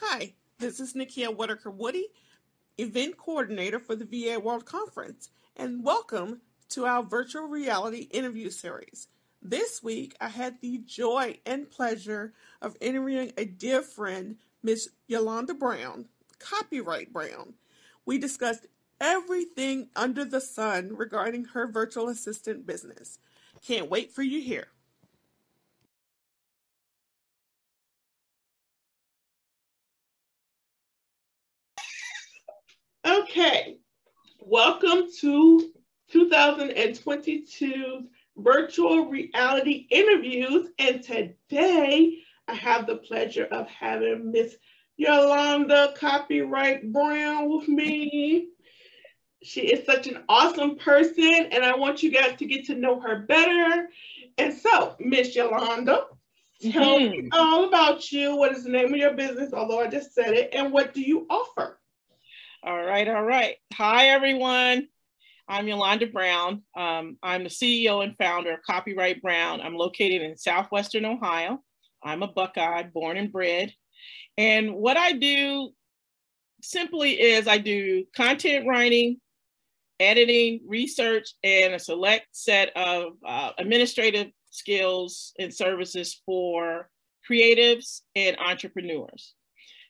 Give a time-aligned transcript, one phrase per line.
[0.00, 2.08] Hi, this is Nikia Whitaker Woody,
[2.78, 9.08] event coordinator for the VA World Conference, and welcome to our virtual reality interview series.
[9.42, 12.32] This week, I had the joy and pleasure
[12.62, 16.06] of interviewing a dear friend, Miss Yolanda Brown,
[16.38, 17.54] Copywrite Brown.
[18.06, 18.66] We discussed
[19.00, 23.18] everything under the sun regarding her virtual assistant business.
[23.66, 24.68] Can't wait for you here.
[34.54, 35.72] Welcome to
[36.12, 38.04] 2022
[38.36, 40.68] virtual reality interviews.
[40.78, 44.54] And today I have the pleasure of having Miss
[44.96, 48.50] Yolanda Copywrite Brown with me.
[49.42, 53.00] She is such an awesome person, and I want you guys to get to know
[53.00, 53.88] her better.
[54.38, 56.04] And so, Miss Yolanda,
[56.62, 57.10] tell mm-hmm.
[57.10, 58.36] me all about you.
[58.36, 59.52] What is the name of your business?
[59.52, 61.80] Although I just said it, and what do you offer?
[62.66, 63.56] All right, all right.
[63.74, 64.88] Hi, everyone.
[65.46, 66.62] I'm Yolanda Brown.
[66.74, 69.60] Um, I'm the CEO and founder of Copywrite Brown.
[69.60, 71.62] I'm located in Southwestern Ohio.
[72.02, 73.74] I'm a Buckeye, born and bred.
[74.38, 75.72] And what I do
[76.62, 79.20] simply is I do content writing,
[80.00, 86.88] editing, research, and a select set of uh, administrative skills and services for
[87.30, 89.34] creatives and entrepreneurs.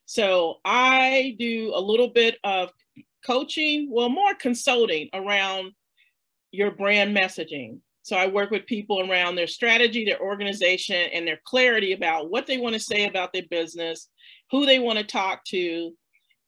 [0.06, 2.70] So I do a little bit of
[3.24, 5.72] coaching, well, more consulting around
[6.50, 7.78] your brand messaging.
[8.02, 12.46] So I work with people around their strategy, their organization, and their clarity about what
[12.46, 14.10] they want to say about their business,
[14.50, 15.90] who they want to talk to,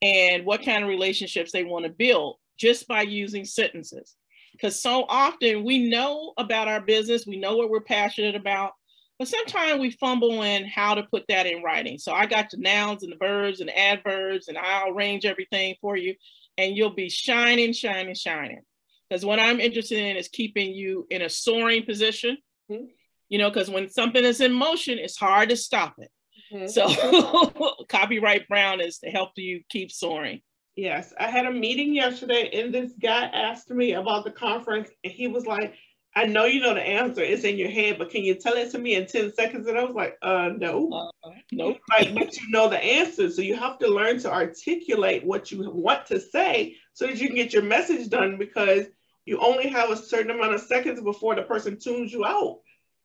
[0.02, 4.16] and what kind of relationships they want to build just by using sentences.
[4.52, 8.72] Because so often we know about our business, we know what we're passionate about,
[9.18, 11.98] but sometimes we fumble in how to put that in writing.
[11.98, 15.74] So I got the nouns and the verbs and the adverbs, and I'll arrange everything
[15.80, 16.14] for you,
[16.58, 18.60] and you'll be shining, shining, shining.
[19.08, 22.36] Because what I'm interested in is keeping you in a soaring position.
[22.70, 22.86] Mm-hmm.
[23.28, 26.10] You know, because when something is in motion, it's hard to stop it.
[26.52, 26.66] Mm-hmm.
[26.68, 26.86] So
[27.86, 30.42] Copywrite Brown is to help you keep soaring.
[30.76, 35.12] Yes, I had a meeting yesterday, and this guy asked me about the conference, and
[35.12, 35.74] he was like,
[36.16, 37.20] I know you know the answer.
[37.20, 39.68] It's in your head, but can you tell it to me in 10 seconds?
[39.68, 41.12] And I was like, uh, no.
[41.22, 41.76] Uh, nope.
[41.90, 43.28] Like, but you know the answer.
[43.30, 47.26] So you have to learn to articulate what you want to say so that you
[47.26, 48.86] can get your message done because
[49.26, 52.60] you only have a certain amount of seconds before the person tunes you out.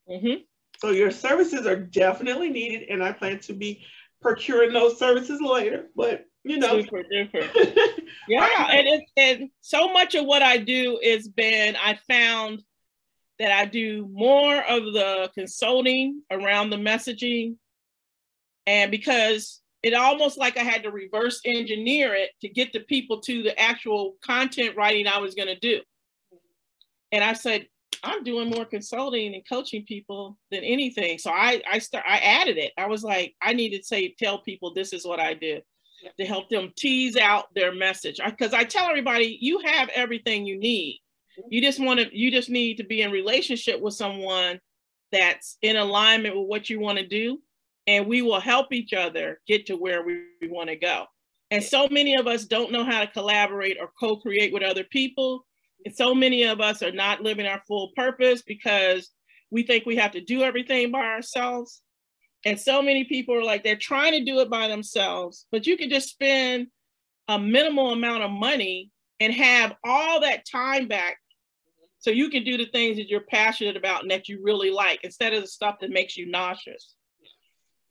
[0.08, 0.40] Mm-hmm.
[0.78, 3.84] So your services are definitely needed, and I plan to be
[4.22, 5.90] procuring those services later.
[5.94, 7.04] But you know, super,
[8.28, 12.64] yeah, and it, and so much of what I do is been I found
[13.42, 17.56] that I do more of the consulting around the messaging.
[18.68, 23.20] And because it almost like I had to reverse engineer it to get the people
[23.22, 25.80] to the actual content writing I was going to do.
[27.10, 27.66] And I said,
[28.04, 31.18] I'm doing more consulting and coaching people than anything.
[31.18, 32.72] So I I start I added it.
[32.78, 35.62] I was like, I need to say tell people this is what I did
[36.18, 38.20] to help them tease out their message.
[38.24, 41.01] Because I, I tell everybody, you have everything you need
[41.48, 44.60] you just want to you just need to be in relationship with someone
[45.10, 47.38] that's in alignment with what you want to do
[47.86, 51.04] and we will help each other get to where we, we want to go.
[51.50, 55.44] And so many of us don't know how to collaborate or co-create with other people.
[55.84, 59.10] And so many of us are not living our full purpose because
[59.50, 61.82] we think we have to do everything by ourselves.
[62.46, 65.76] And so many people are like they're trying to do it by themselves but you
[65.76, 66.66] can just spend
[67.28, 71.18] a minimal amount of money and have all that time back
[72.02, 74.98] so you can do the things that you're passionate about and that you really like
[75.04, 76.96] instead of the stuff that makes you nauseous.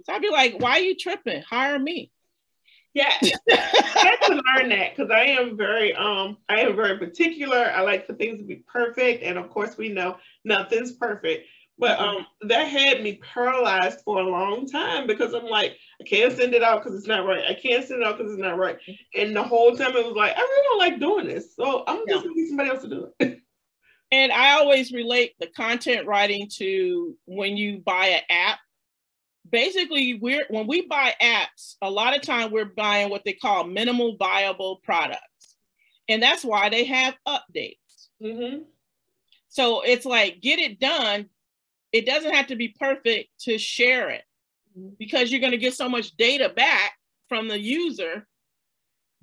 [0.04, 1.42] So I'd be like, why are you tripping?
[1.44, 2.12] Hire me.
[2.94, 3.14] Yeah,
[3.50, 7.72] I had to learn that because I am very um I am very particular.
[7.74, 11.48] I like for things to be perfect, and of course we know nothing's perfect.
[11.78, 12.18] But mm-hmm.
[12.18, 16.54] um that had me paralyzed for a long time because I'm like, I can't send
[16.54, 17.46] it out because it's not right.
[17.50, 18.78] I can't send it out because it's not right.
[19.16, 21.56] And the whole time it was like, I really don't like doing this.
[21.56, 23.42] So I'm just gonna get somebody else to do it.
[24.12, 28.60] And I always relate the content writing to when you buy an app.
[29.50, 33.66] Basically, we're when we buy apps, a lot of time we're buying what they call
[33.66, 35.56] minimal viable products.
[36.10, 37.78] And that's why they have updates.
[38.22, 38.64] Mm-hmm.
[39.48, 41.30] So it's like get it done.
[41.92, 44.24] It doesn't have to be perfect to share it
[44.78, 44.90] mm-hmm.
[45.00, 46.94] because you're going to get so much data back
[47.30, 48.28] from the user.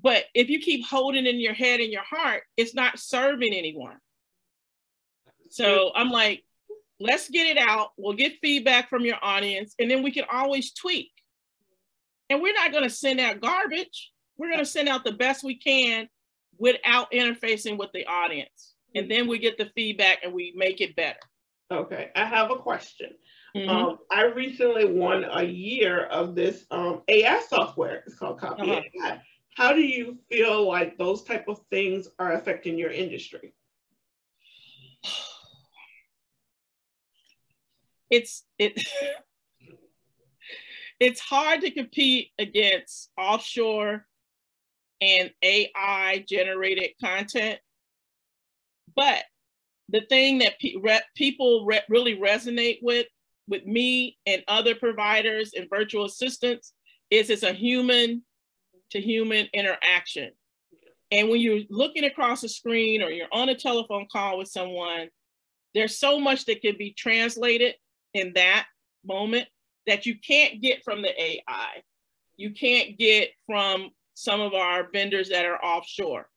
[0.01, 3.97] But if you keep holding in your head and your heart, it's not serving anyone.
[5.51, 6.45] So I'm like,
[7.01, 7.91] let's get it out.
[7.97, 11.11] We'll get feedback from your audience, and then we can always tweak.
[12.31, 14.13] And we're not going to send out garbage.
[14.37, 16.09] We're going to send out the best we can
[16.59, 18.75] without interfacing with the audience.
[18.95, 21.19] And then we get the feedback and we make it better.
[21.71, 23.11] Okay, I have a question.
[23.55, 23.69] Mm-hmm.
[23.69, 28.03] Um, I recently won a year of this um, AI software.
[28.07, 28.81] It's called Copy uh-huh.
[29.05, 29.23] AI.
[29.55, 33.53] How do you feel like those type of things are affecting your industry?
[38.11, 38.81] It's it.
[41.01, 44.07] it's hard to compete against offshore
[45.01, 47.59] and AI generated content.
[48.97, 49.23] But
[49.89, 53.07] the thing that pe- re- people re- really resonate with
[53.47, 56.75] with me and other providers and virtual assistants
[57.11, 58.23] is it's a human
[58.91, 60.31] to human interaction.
[61.11, 65.09] And when you're looking across a screen or you're on a telephone call with someone,
[65.75, 67.75] there's so much that can be translated
[68.19, 68.67] in that
[69.05, 69.49] moment
[69.87, 71.83] that you can't get from the AI.
[72.37, 76.29] You can't get from some of our vendors that are offshore.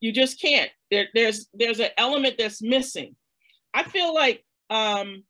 [0.00, 0.70] You just can't.
[0.90, 3.16] There, there's there's an element that's missing.
[3.72, 5.24] I feel like um,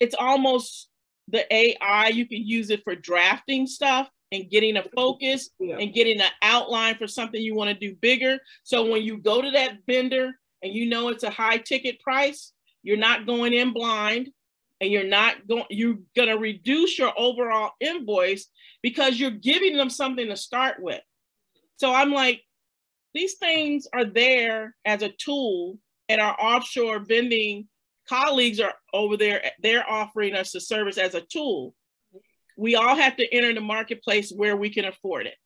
[0.00, 0.88] it's almost
[1.28, 2.08] the AI.
[2.08, 5.76] You can use it for drafting stuff and getting a focus yeah.
[5.78, 8.38] and getting an outline for something you want to do bigger.
[8.64, 10.32] So when you go to that vendor
[10.62, 14.28] and you know it's a high ticket price, you're not going in blind
[14.80, 18.48] and you're not going you're going to reduce your overall invoice
[18.82, 21.00] because you're giving them something to start with.
[21.76, 22.42] So i'm like
[23.14, 27.68] these things are there as a tool and our offshore vending
[28.08, 31.74] colleagues are over there they're offering us the service as a tool.
[32.58, 35.36] We all have to enter the marketplace where we can afford it.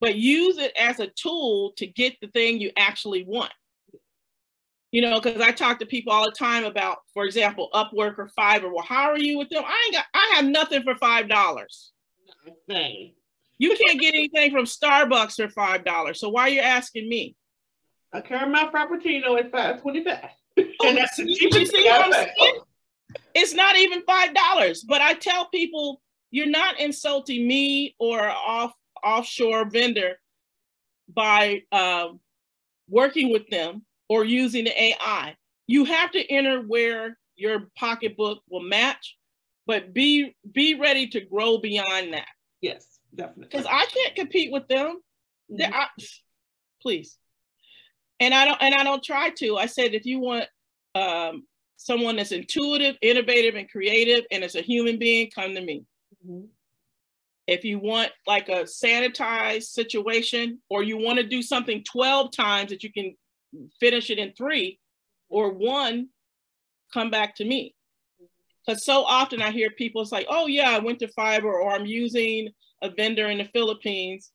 [0.00, 3.52] But use it as a tool to get the thing you actually want
[4.92, 8.30] you know, because I talk to people all the time about, for example, Upwork or
[8.38, 8.72] Fiverr.
[8.72, 9.62] Well, how are you with them?
[9.64, 11.92] I ain't got, I have nothing for five dollars.
[12.46, 13.14] Nothing.
[13.58, 16.18] You can't get anything from Starbucks for five dollars.
[16.18, 17.36] So why are you asking me?
[18.12, 21.84] A caramel frappuccino is five twenty-five, oh, and that's the cheapest thing
[23.34, 24.82] It's not even five dollars.
[24.82, 26.00] But I tell people,
[26.32, 28.72] you're not insulting me or off
[29.04, 30.18] offshore vendor
[31.08, 32.08] by uh,
[32.88, 35.36] working with them or using the AI.
[35.68, 39.16] You have to enter where your pocketbook will match,
[39.66, 42.26] but be be ready to grow beyond that.
[42.60, 42.84] Yes,
[43.14, 43.46] definitely.
[43.50, 45.00] Because I can't compete with them.
[45.50, 45.72] Mm-hmm.
[45.72, 45.86] I,
[46.82, 47.16] please.
[48.18, 49.56] And I don't and I don't try to.
[49.56, 50.46] I said if you want
[50.96, 51.44] um,
[51.76, 55.84] someone that's intuitive, innovative, and creative, and as a human being, come to me.
[56.26, 56.46] Mm-hmm.
[57.46, 62.70] If you want like a sanitized situation, or you want to do something 12 times
[62.70, 63.14] that you can
[63.78, 64.78] finish it in three
[65.28, 66.08] or one,
[66.92, 67.74] come back to me.
[68.66, 71.86] Because so often I hear people say, oh, yeah, I went to Fiverr or I'm
[71.86, 72.50] using
[72.82, 74.32] a vendor in the Philippines,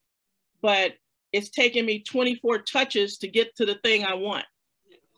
[0.62, 0.92] but
[1.32, 4.44] it's taking me 24 touches to get to the thing I want.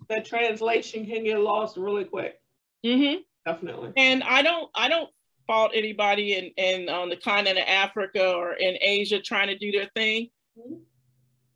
[0.08, 2.40] The translation can get lost really quick.
[2.84, 3.20] Mm-hmm.
[3.46, 3.92] Definitely.
[3.96, 5.10] And I don't, I don't
[5.46, 9.72] fault anybody in, in on the continent of Africa or in Asia trying to do
[9.72, 10.28] their thing.
[10.58, 10.74] Mm-hmm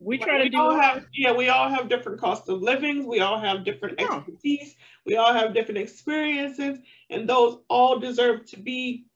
[0.02, 3.06] we try we to do all have yeah we all have different costs of living.
[3.06, 4.16] We all have different yeah.
[4.16, 4.76] expertise.
[5.06, 6.78] We all have different experiences
[7.10, 9.06] and those all deserve to be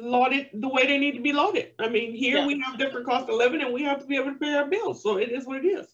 [0.00, 1.72] lauded the way they need to be lauded.
[1.78, 2.46] I mean here yeah.
[2.46, 4.68] we have different costs of living and we have to be able to pay our
[4.68, 5.02] bills.
[5.02, 5.86] So it is what it is.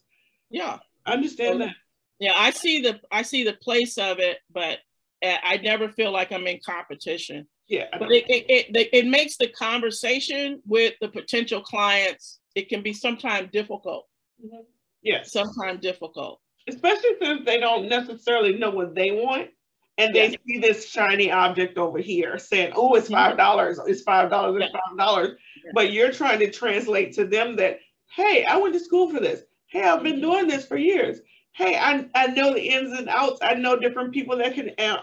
[0.50, 0.78] Yeah.
[1.06, 1.74] I understand that.
[2.18, 4.78] Yeah i see the i see the place of it but
[5.22, 7.46] eh, i never feel like i'm in competition.
[7.66, 12.82] Yeah but it, it, it, it makes the conversation with the potential clients it can
[12.82, 14.06] be sometimes difficult
[14.42, 14.62] Mm-hmm.
[15.02, 15.32] Yes.
[15.32, 16.40] Sometimes difficult.
[16.66, 19.50] Especially since they don't necessarily know what they want.
[19.96, 20.40] And they yes.
[20.46, 24.72] see this shiny object over here saying, oh, it's five dollars, it's five dollars, it's
[24.72, 25.38] five dollars.
[25.72, 27.78] But you're trying to translate to them that,
[28.10, 29.42] hey, I went to school for this.
[29.66, 30.22] Hey, I've been mm-hmm.
[30.22, 31.20] doing this for years.
[31.52, 33.38] Hey, I, I know the ins and outs.
[33.40, 34.98] I know different people that can uh,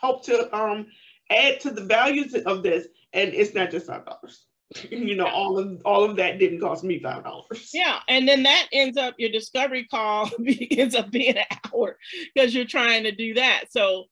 [0.00, 0.86] help to um,
[1.28, 2.86] add to the values of this.
[3.12, 4.46] And it's not just five dollars.
[4.90, 7.70] you know, all of all of that didn't cost me five dollars.
[7.72, 10.30] Yeah, and then that ends up your discovery call
[10.70, 11.98] ends up being an hour
[12.34, 13.64] because you're trying to do that.
[13.70, 14.04] So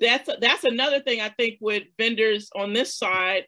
[0.00, 3.44] that's that's another thing I think with vendors on this side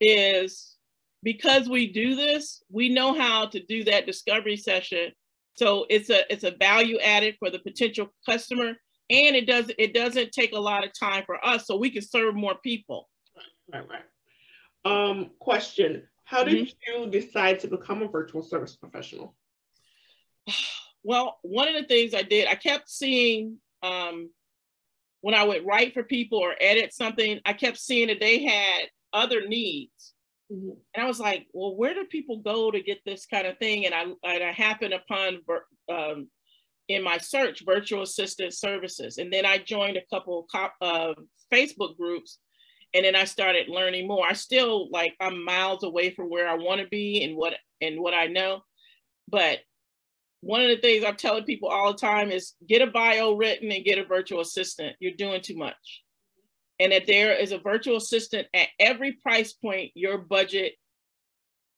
[0.00, 0.76] is
[1.22, 5.12] because we do this, we know how to do that discovery session.
[5.54, 8.68] So it's a it's a value added for the potential customer,
[9.10, 12.02] and it does it doesn't take a lot of time for us, so we can
[12.02, 13.08] serve more people.
[13.72, 14.04] Right, right, right.
[14.86, 17.04] Um, question, how did mm-hmm.
[17.04, 19.34] you decide to become a virtual service professional?
[21.08, 24.28] Well, one of the things I did, I kept seeing um,
[25.20, 28.86] when I would write for people or edit something, I kept seeing that they had
[29.12, 30.14] other needs.
[30.52, 30.70] Mm-hmm.
[30.94, 33.86] And I was like, well, where do people go to get this kind of thing?
[33.86, 35.40] And I and I happened upon
[35.88, 36.28] um,
[36.88, 41.14] in my search virtual assistant services, and then I joined a couple of uh,
[41.52, 42.38] Facebook groups,
[42.96, 44.26] and then I started learning more.
[44.26, 48.00] I still like I'm miles away from where I want to be and what and
[48.00, 48.62] what I know,
[49.28, 49.58] but
[50.40, 53.70] one of the things I'm telling people all the time is get a bio written
[53.70, 54.96] and get a virtual assistant.
[55.00, 56.02] You're doing too much
[56.78, 60.74] and that there is a virtual assistant at every price point your budget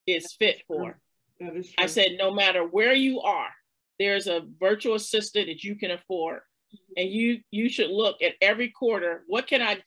[0.06, 0.98] is fit for.
[1.78, 3.50] I said, no matter where you are,
[3.98, 6.40] there's a virtual assistant that you can afford.
[6.96, 9.80] And you you should look at every quarter, what can I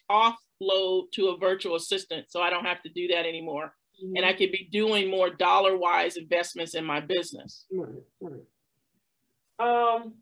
[0.61, 3.73] offload to a virtual assistant so I don't have to do that anymore?
[4.03, 4.17] Mm-hmm.
[4.17, 7.65] And I could be doing more dollar-wise investments in my business.
[7.71, 7.89] Right,
[8.19, 8.41] right.
[9.59, 10.13] Um,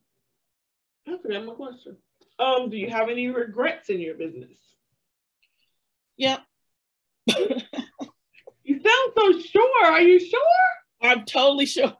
[1.07, 1.97] I forgot my question.
[2.37, 4.51] Um, do you have any regrets in your business?
[6.17, 6.41] Yep.
[7.27, 9.85] you sound so sure.
[9.85, 10.41] Are you sure?
[11.01, 11.93] I'm totally sure.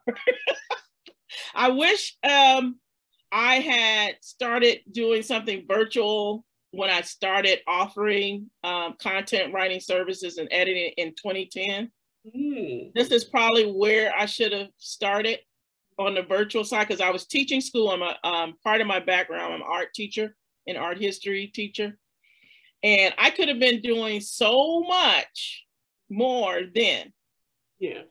[1.54, 2.78] I wish um,
[3.32, 10.48] I had started doing something virtual when I started offering um, content writing services and
[10.50, 11.90] editing in 2010.
[12.34, 12.92] Mm.
[12.94, 15.38] This is probably where I should have started
[15.98, 17.90] on the virtual side because I was teaching school.
[17.90, 19.52] I'm a um, part of my background.
[19.52, 20.34] I'm an art teacher
[20.66, 21.98] and art history teacher.
[22.82, 25.64] And I could have been doing so much
[26.08, 27.12] more then.
[27.78, 28.02] Yeah.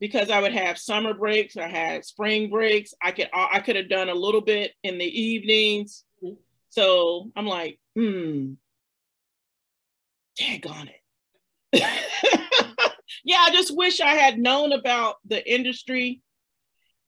[0.00, 2.94] Because I would have summer breaks, I had spring breaks.
[3.02, 6.04] I could I could have done a little bit in the evenings.
[6.74, 8.54] So I'm like, hmm,
[10.40, 11.80] daggone it.
[13.24, 16.20] yeah, I just wish I had known about the industry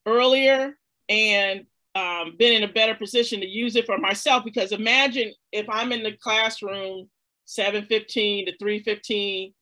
[0.07, 5.33] earlier and um, been in a better position to use it for myself because imagine
[5.51, 7.11] if I'm in the classroom
[7.47, 9.53] 715 to 315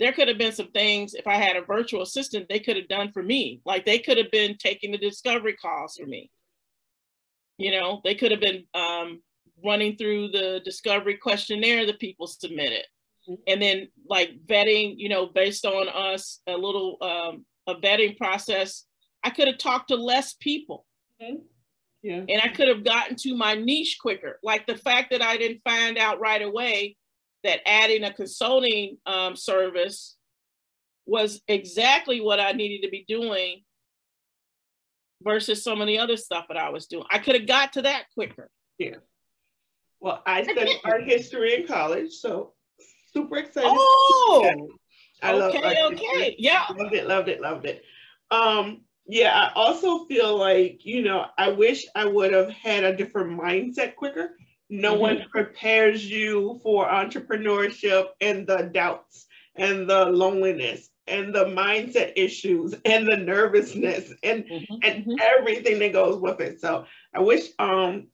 [0.00, 2.88] there could have been some things if I had a virtual assistant they could have
[2.88, 6.30] done for me like they could have been taking the discovery calls for me
[7.58, 9.20] you know they could have been um,
[9.64, 12.84] running through the discovery questionnaire that people submitted
[13.28, 13.34] mm-hmm.
[13.46, 18.84] and then like vetting you know based on us a little um, a vetting process
[19.24, 20.86] I could have talked to less people
[21.22, 21.36] mm-hmm.
[22.06, 22.22] Yeah.
[22.28, 24.38] And I could have gotten to my niche quicker.
[24.40, 26.96] Like the fact that I didn't find out right away
[27.42, 30.16] that adding a consulting um, service
[31.04, 33.62] was exactly what I needed to be doing
[35.22, 37.06] versus some of the other stuff that I was doing.
[37.10, 38.50] I could have got to that quicker.
[38.78, 38.96] Yeah.
[40.00, 42.52] Well, I studied art history in college, so
[43.12, 43.70] super excited.
[43.72, 44.68] Oh,
[45.22, 47.82] I okay, okay, yeah, loved it, loved it, loved it.
[48.30, 52.96] Um, yeah, I also feel like, you know, I wish I would have had a
[52.96, 54.36] different mindset quicker.
[54.68, 55.00] No mm-hmm.
[55.00, 62.74] one prepares you for entrepreneurship and the doubts and the loneliness and the mindset issues
[62.84, 64.74] and the nervousness and mm-hmm.
[64.82, 65.14] and mm-hmm.
[65.20, 66.60] everything that goes with it.
[66.60, 66.84] So
[67.14, 68.08] I wish um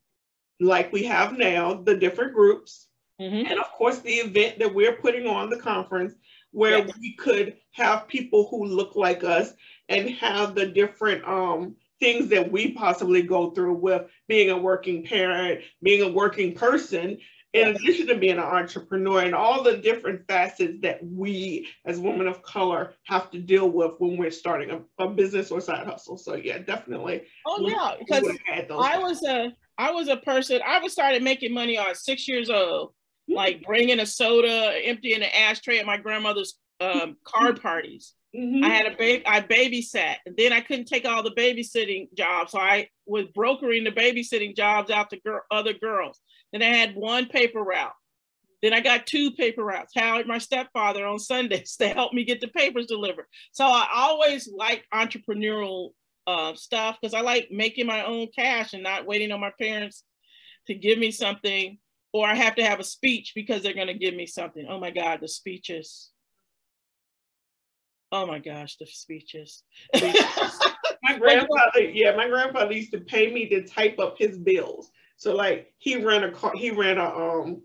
[0.63, 2.89] like we have now the different groups
[3.21, 3.51] mm-hmm.
[3.51, 6.15] and of course the event that we're putting on the conference
[6.53, 6.91] where yes.
[7.01, 9.55] we could have people who look like us
[9.89, 15.05] and have the different um, things that we possibly go through with being a working
[15.05, 17.19] parent, being a working person,
[17.53, 22.27] in addition to being an entrepreneur and all the different facets that we as women
[22.27, 26.17] of color have to deal with when we're starting a, a business or side hustle.
[26.17, 27.25] So yeah, definitely.
[27.47, 30.61] Oh yeah, because I was a I was a person.
[30.67, 33.35] I was started making money at six years old, mm-hmm.
[33.35, 38.15] like bringing a soda, emptying an ashtray at my grandmother's um, card parties.
[38.37, 38.65] Mm-hmm.
[38.65, 42.53] I had a baby, I babysat, and then I couldn't take all the babysitting jobs.
[42.53, 46.19] So I was brokering the babysitting jobs out to gir- other girls.
[46.53, 47.93] Then I had one paper route.
[48.63, 49.93] Then I got two paper routes.
[49.95, 53.27] Howard, my stepfather, on Sundays to help me get the papers delivered.
[53.53, 55.91] So I always like entrepreneurial
[56.27, 60.05] uh, stuff because I like making my own cash and not waiting on my parents
[60.67, 61.79] to give me something,
[62.13, 64.67] or I have to have a speech because they're going to give me something.
[64.69, 66.13] Oh my God, the speeches
[68.13, 69.63] Oh my gosh, the speeches.
[69.95, 74.91] my grandfather, yeah, my grandfather used to pay me to type up his bills.
[75.17, 77.63] So like he ran a car, he ran a um,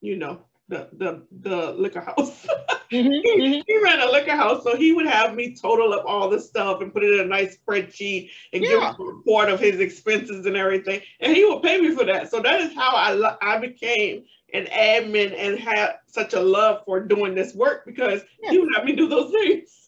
[0.00, 2.46] you know, the the the liquor house.
[2.92, 3.60] mm-hmm, he, mm-hmm.
[3.66, 6.80] he, ran a liquor house, so he would have me total up all the stuff
[6.80, 8.70] and put it in a nice spreadsheet and yeah.
[8.70, 12.30] give a report of his expenses and everything, and he would pay me for that.
[12.30, 17.00] So that is how I I became an admin and had such a love for
[17.00, 18.50] doing this work because yeah.
[18.50, 19.82] he would have me do those things.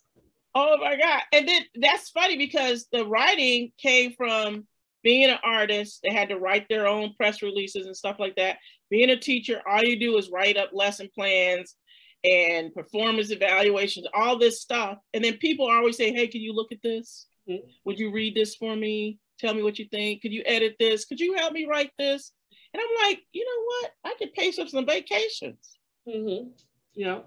[0.54, 1.20] Oh my God.
[1.32, 4.66] And then that's funny because the writing came from
[5.04, 6.00] being an artist.
[6.02, 8.56] They had to write their own press releases and stuff like that.
[8.90, 11.76] Being a teacher, all you do is write up lesson plans
[12.24, 14.98] and performance evaluations, all this stuff.
[15.12, 17.26] And then people always say, Hey, can you look at this?
[17.48, 17.68] Mm-hmm.
[17.84, 19.18] Would you read this for me?
[19.38, 20.22] Tell me what you think.
[20.22, 21.04] Could you edit this?
[21.04, 22.32] Could you help me write this?
[22.72, 23.90] And I'm like, you know what?
[24.04, 25.78] I could pay for some vacations.
[26.08, 26.48] Mm-hmm.
[26.94, 27.20] Yeah.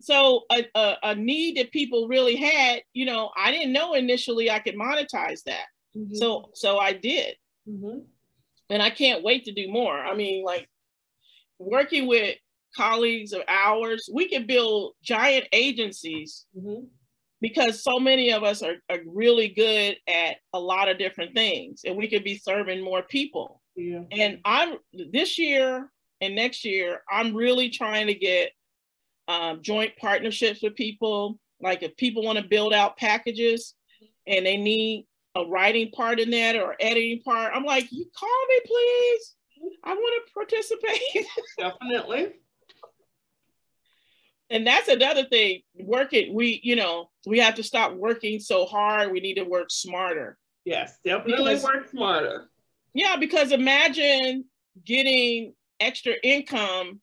[0.00, 4.50] So a, a, a, need that people really had, you know, I didn't know initially
[4.50, 5.66] I could monetize that.
[5.96, 6.14] Mm-hmm.
[6.14, 7.34] So so I did.
[7.68, 8.00] Mm-hmm.
[8.70, 9.98] And I can't wait to do more.
[9.98, 10.68] I mean, like
[11.58, 12.36] working with
[12.76, 16.84] colleagues of ours, we can build giant agencies mm-hmm.
[17.40, 21.82] because so many of us are, are really good at a lot of different things
[21.84, 23.60] and we could be serving more people.
[23.76, 24.02] Yeah.
[24.12, 24.76] And I'm
[25.12, 28.50] this year and next year, I'm really trying to get
[29.28, 31.38] um, joint partnerships with people.
[31.60, 33.74] Like if people want to build out packages
[34.26, 35.06] and they need
[35.36, 39.34] a writing part in that or editing part, I'm like, you call me, please.
[39.84, 41.26] I want to participate.
[41.58, 42.34] Definitely.
[44.50, 45.62] And that's another thing.
[45.78, 49.12] Working, we, you know, we have to stop working so hard.
[49.12, 50.36] We need to work smarter.
[50.64, 52.50] Yes, definitely because, work smarter.
[52.92, 54.44] Yeah, because imagine
[54.84, 57.00] getting extra income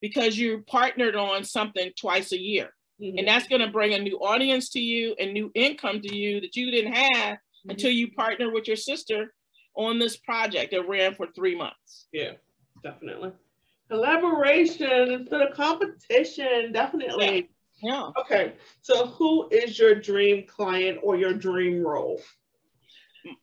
[0.00, 2.70] because you're partnered on something twice a year.
[3.04, 3.18] Mm-hmm.
[3.18, 6.40] And that's going to bring a new audience to you and new income to you
[6.40, 7.70] that you didn't have mm-hmm.
[7.70, 9.34] until you partner with your sister
[9.76, 12.06] on this project that ran for three months.
[12.12, 12.32] Yeah,
[12.82, 13.32] definitely.
[13.90, 17.50] Collaboration instead of competition, definitely.
[17.82, 17.90] Yeah.
[17.90, 18.10] yeah.
[18.20, 22.20] Okay, so who is your dream client or your dream role?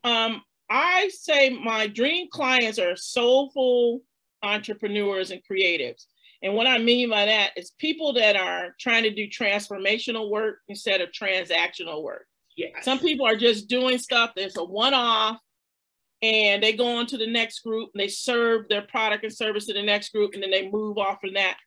[0.04, 4.02] Um, I say my dream clients are soulful
[4.42, 6.06] entrepreneurs and creatives.
[6.44, 10.60] And what I mean by that is people that are trying to do transformational work
[10.68, 12.26] instead of transactional work.
[12.58, 12.72] Yes.
[12.84, 15.38] Some people are just doing stuff that's a one off
[16.22, 19.66] and they go on to the next group and they serve their product and service
[19.68, 21.58] to the next group and then they move off from that.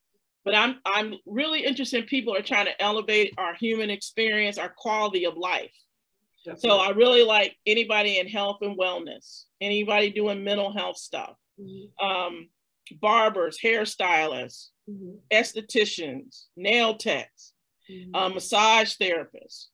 [0.44, 4.68] But I'm I'm really interested in people are trying to elevate our human experience, our
[4.68, 5.72] quality of life.
[6.44, 6.68] Definitely.
[6.68, 11.36] So I really like anybody in health and wellness, anybody doing mental health stuff.
[11.58, 12.06] Mm-hmm.
[12.06, 12.48] Um,
[13.00, 15.16] barbers, hairstylists, mm-hmm.
[15.30, 17.52] estheticians, nail techs,
[17.90, 18.14] mm-hmm.
[18.14, 19.66] uh, massage therapists,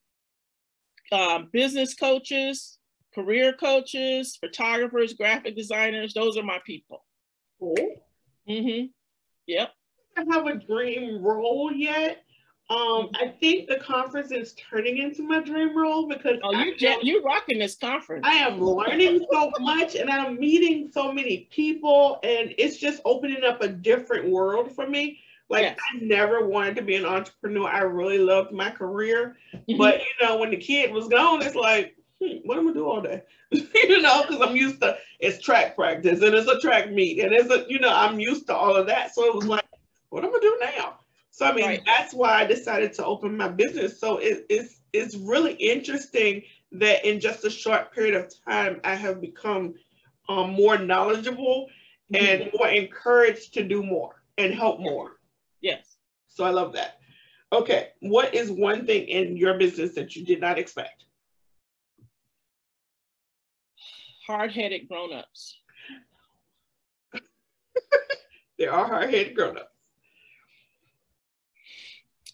[1.12, 2.78] um, business coaches,
[3.14, 6.14] career coaches, photographers, graphic designers.
[6.14, 7.04] Those are my people.
[7.58, 8.02] Cool.
[8.48, 8.86] Mm-hmm.
[9.46, 9.70] Yep.
[10.16, 12.22] I have a dream role yet.
[12.70, 17.20] Um, I think the conference is turning into my dream role because oh, you you
[17.20, 18.24] rocking this conference.
[18.24, 23.42] I am learning so much and I'm meeting so many people and it's just opening
[23.42, 25.18] up a different world for me.
[25.48, 25.78] Like yes.
[25.92, 27.68] I never wanted to be an entrepreneur.
[27.68, 29.76] I really loved my career, mm-hmm.
[29.76, 32.88] but you know when the kid was gone, it's like, hmm, what am I do
[32.88, 33.22] all day?
[33.50, 37.32] you know, because I'm used to it's track practice and it's a track meet and
[37.32, 39.12] it's a you know I'm used to all of that.
[39.12, 39.64] So it was like,
[40.10, 40.99] what am I do now?
[41.40, 41.82] So I mean, right.
[41.86, 43.98] that's why I decided to open my business.
[43.98, 48.94] So it, it's it's really interesting that in just a short period of time, I
[48.94, 49.72] have become
[50.28, 51.68] um, more knowledgeable
[52.12, 52.26] mm-hmm.
[52.26, 55.12] and more encouraged to do more and help more.
[55.62, 55.96] Yes.
[56.28, 56.98] So I love that.
[57.54, 61.06] Okay, what is one thing in your business that you did not expect?
[64.26, 65.56] Hard-headed grown-ups.
[68.58, 69.70] there are hard-headed grown-ups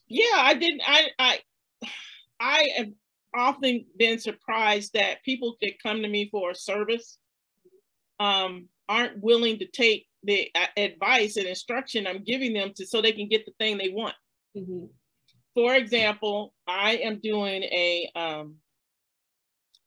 [0.08, 0.82] yeah, I didn't.
[0.86, 1.40] I I
[2.40, 2.88] I have
[3.34, 7.18] often been surprised that people that come to me for a service
[8.18, 13.12] um, aren't willing to take the advice and instruction I'm giving them to so they
[13.12, 14.14] can get the thing they want.
[14.56, 14.86] Mm-hmm.
[15.54, 18.56] For example, I am doing a um,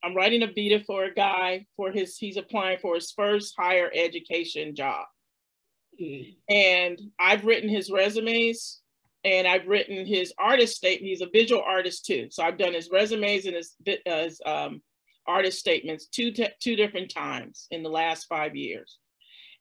[0.03, 3.91] I'm writing a vita for a guy for his he's applying for his first higher
[3.93, 5.05] education job.
[6.01, 6.53] Mm-hmm.
[6.53, 8.81] And I've written his resumes
[9.23, 11.09] and I've written his artist statement.
[11.09, 14.81] He's a visual artist too, so I've done his resumes and his, his um,
[15.27, 18.97] artist statements two two different times in the last five years,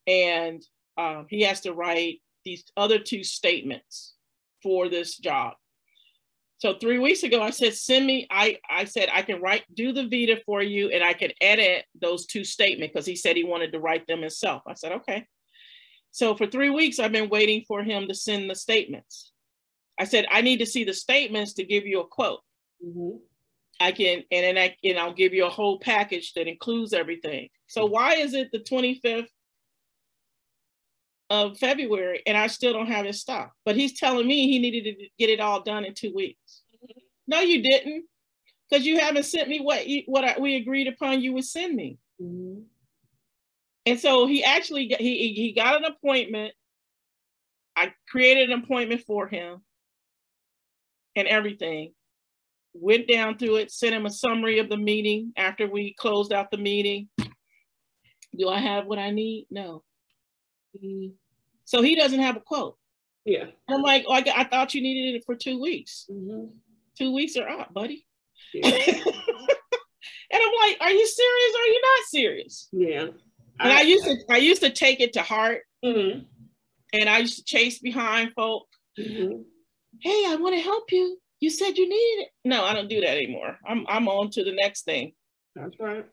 [0.06, 0.62] and
[0.96, 4.14] um, he has to write these other two statements
[4.62, 5.54] for this job.
[6.58, 8.26] So three weeks ago, I said, send me.
[8.30, 11.84] I I said I can write, do the Vita for you, and I can edit
[12.00, 14.62] those two statements because he said he wanted to write them himself.
[14.66, 15.26] I said okay.
[16.10, 19.32] So for three weeks, I've been waiting for him to send the statements.
[19.98, 22.40] I said, I need to see the statements to give you a quote.
[22.84, 23.18] Mm-hmm.
[23.80, 27.48] I can, and then I, and I'll give you a whole package that includes everything.
[27.66, 29.28] So why is it the 25th
[31.30, 33.50] of February and I still don't have his stuff?
[33.64, 36.62] But he's telling me he needed to get it all done in two weeks.
[36.74, 36.98] Mm-hmm.
[37.28, 38.04] No, you didn't,
[38.68, 41.74] because you haven't sent me what you, what I, we agreed upon you would send
[41.74, 41.98] me.
[42.20, 42.62] Mm-hmm.
[43.86, 46.52] And so he actually he he got an appointment.
[47.74, 49.62] I created an appointment for him
[51.16, 51.92] and everything.
[52.74, 56.50] Went down through it, sent him a summary of the meeting after we closed out
[56.50, 57.08] the meeting.
[58.36, 59.46] Do I have what I need?
[59.50, 59.82] No.
[60.76, 61.12] Mm.
[61.64, 62.76] So he doesn't have a quote.
[63.24, 63.46] Yeah.
[63.68, 66.06] I'm like, oh, I, I thought you needed it for two weeks.
[66.10, 66.46] Mm-hmm.
[66.96, 68.06] Two weeks are up, buddy.
[68.54, 68.66] Yeah.
[68.66, 68.76] and
[70.32, 71.54] I'm like, are you serious?
[71.54, 72.68] Or are you not serious?
[72.72, 73.06] Yeah.
[73.60, 75.62] And I, I used to I used to take it to heart.
[75.84, 76.20] Mm-hmm.
[76.94, 78.66] And I used to chase behind folk.
[78.98, 79.42] Mm-hmm.
[80.00, 81.18] Hey, I want to help you.
[81.40, 82.28] You said you needed it.
[82.44, 83.58] No, I don't do that anymore.
[83.66, 85.12] I'm I'm on to the next thing.
[85.54, 86.06] That's right.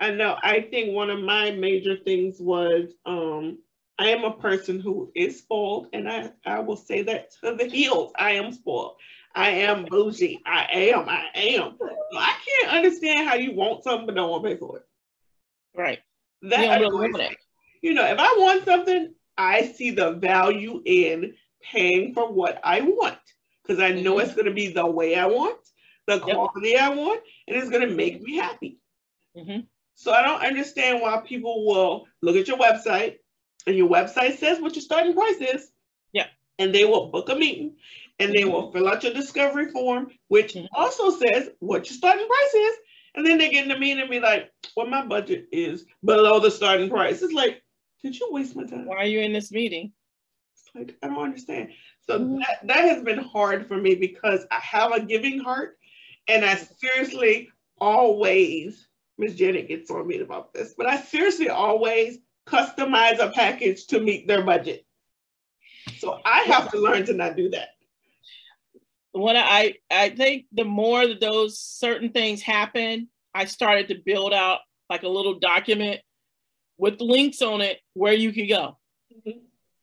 [0.00, 0.36] I know.
[0.42, 3.58] I think one of my major things was um
[3.98, 7.66] I am a person who is spoiled, and I, I will say that to the
[7.66, 8.12] heels.
[8.18, 8.96] I am spoiled.
[9.34, 10.40] I am bougie.
[10.44, 11.08] I am.
[11.08, 11.78] I am.
[12.16, 14.86] I can't understand how you want something but don't want to pay for it.
[15.76, 16.00] Right.
[16.42, 22.32] That you, you know, if I want something, I see the value in paying for
[22.32, 23.18] what I want
[23.62, 24.26] because I know mm-hmm.
[24.26, 25.58] it's going to be the way I want,
[26.06, 26.82] the quality yep.
[26.82, 28.78] I want, and it's going to make me happy.
[29.36, 29.60] Mm-hmm.
[29.94, 33.18] So I don't understand why people will look at your website
[33.66, 35.70] and your website says what your starting price is.
[36.12, 36.26] Yeah.
[36.58, 37.76] And they will book a meeting
[38.18, 40.66] and they will fill out your discovery form, which mm-hmm.
[40.74, 42.76] also says what your starting price is.
[43.14, 46.40] And then they get in the meeting and be like, well, my budget is below
[46.40, 47.22] the starting price.
[47.22, 47.62] It's like,
[48.02, 48.86] did you waste my time?
[48.86, 49.92] Why are you in this meeting?
[50.74, 51.70] Like, I don't understand.
[52.00, 52.38] So mm-hmm.
[52.38, 55.78] that, that has been hard for me because I have a giving heart
[56.28, 62.18] and I seriously always, Miss Janet gets on me about this, but I seriously always
[62.46, 64.86] customize a package to meet their budget.
[65.98, 67.68] So I have to learn to not do that.
[69.12, 74.32] What I I think the more that those certain things happen, I started to build
[74.32, 76.00] out like a little document
[76.78, 78.78] with links on it where you could go.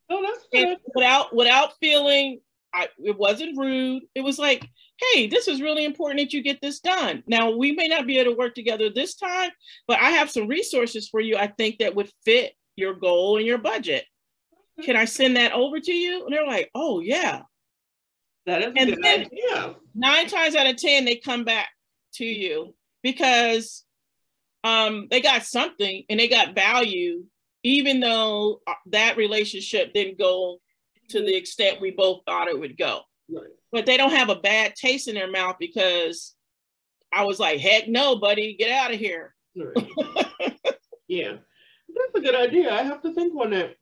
[0.10, 0.78] Oh, that's good.
[0.96, 2.40] without without feeling
[2.74, 4.04] I, it wasn't rude.
[4.16, 4.68] It was like,
[5.00, 7.24] hey, this is really important that you get this done.
[7.28, 9.50] Now, we may not be able to work together this time,
[9.88, 13.46] but I have some resources for you I think that would fit your goal and
[13.46, 14.06] your budget.
[14.84, 16.26] Can I send that over to you?
[16.26, 17.42] And they're like, oh, yeah.
[18.46, 19.76] That is and good idea.
[19.94, 21.70] Nine times out of 10, they come back
[22.16, 23.84] to you because
[24.64, 27.26] um, they got something and they got value,
[27.64, 30.60] even though uh, that relationship didn't go
[31.10, 33.02] to the extent we both thought it would go.
[33.32, 33.50] Right.
[33.72, 36.36] But they don't have a bad taste in their mouth because
[37.14, 39.36] I was like, heck no, buddy, get out of here.
[39.56, 39.88] Right.
[41.08, 42.74] yeah, that's a good idea.
[42.74, 43.76] I have to think on that.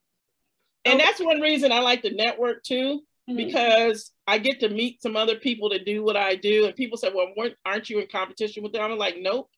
[0.85, 3.35] And that's one reason I like the network too, mm-hmm.
[3.35, 6.65] because I get to meet some other people to do what I do.
[6.65, 7.27] And people say, well,
[7.65, 8.89] aren't you in competition with them?
[8.89, 9.49] I'm like, nope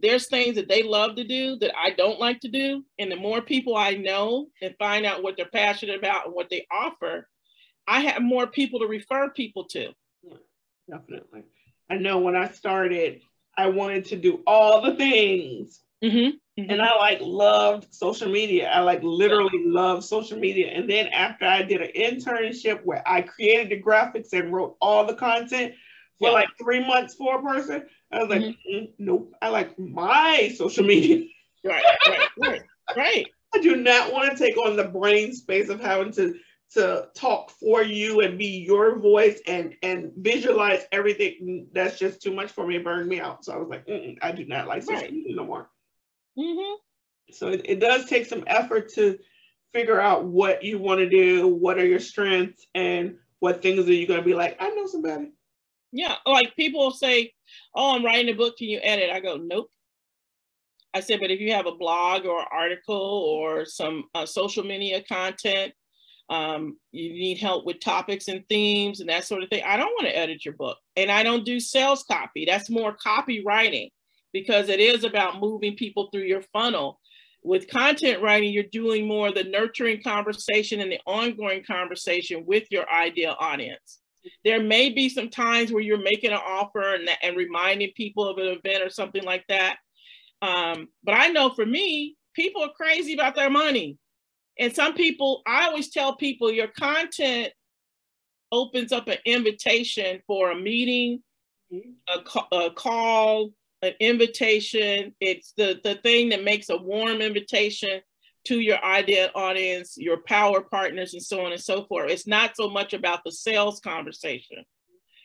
[0.00, 2.84] there's things that they love to do that I don't like to do.
[2.98, 6.50] And the more people I know and find out what they're passionate about and what
[6.50, 7.28] they offer,
[7.86, 9.92] I have more people to refer people to.
[10.88, 11.44] Definitely.
[11.90, 13.22] I know when I started,
[13.56, 15.80] I wanted to do all the things.
[16.02, 16.36] Mm-hmm.
[16.60, 16.70] Mm-hmm.
[16.70, 18.68] And I like loved social media.
[18.68, 20.68] I like literally loved social media.
[20.68, 25.06] And then after I did an internship where I created the graphics and wrote all
[25.06, 25.74] the content
[26.18, 26.34] for yeah.
[26.34, 28.74] like three months for a person, I was like, mm-hmm.
[28.74, 29.34] mm, nope.
[29.42, 31.26] I like my social media.
[31.64, 32.62] Right, right, right,
[32.96, 33.26] right.
[33.52, 36.34] I do not want to take on the brain space of having to
[36.74, 41.66] to talk for you and be your voice and and visualize everything.
[41.72, 42.76] That's just too much for me.
[42.76, 43.44] It burned me out.
[43.44, 43.88] So I was like,
[44.22, 45.12] I do not like social right.
[45.12, 45.68] media no more.
[46.38, 46.74] Mm-hmm.
[47.32, 49.18] So it, it does take some effort to
[49.72, 53.92] figure out what you want to do, what are your strengths, and what things are
[53.92, 54.56] you going to be like.
[54.60, 55.32] I know somebody.
[55.92, 57.32] Yeah, like people say,
[57.74, 58.56] "Oh, I'm writing a book.
[58.58, 59.70] Can you edit?" I go, "Nope."
[60.94, 65.02] I said, "But if you have a blog or article or some uh, social media
[65.02, 65.72] content,
[66.30, 69.62] um, you need help with topics and themes and that sort of thing.
[69.64, 72.44] I don't want to edit your book, and I don't do sales copy.
[72.44, 73.90] That's more copywriting
[74.32, 77.00] because it is about moving people through your funnel.
[77.42, 82.90] With content writing, you're doing more the nurturing conversation and the ongoing conversation with your
[82.92, 84.00] ideal audience.
[84.44, 88.38] There may be some times where you're making an offer and, and reminding people of
[88.38, 89.76] an event or something like that.
[90.42, 93.98] Um, but I know for me, people are crazy about their money.
[94.58, 97.52] And some people, I always tell people your content
[98.50, 101.22] opens up an invitation for a meeting,
[101.72, 103.50] a, a call,
[103.82, 105.14] an invitation.
[105.20, 108.00] It's the, the thing that makes a warm invitation
[108.48, 112.10] to your ideal audience, your power partners, and so on and so forth.
[112.10, 114.64] It's not so much about the sales conversation.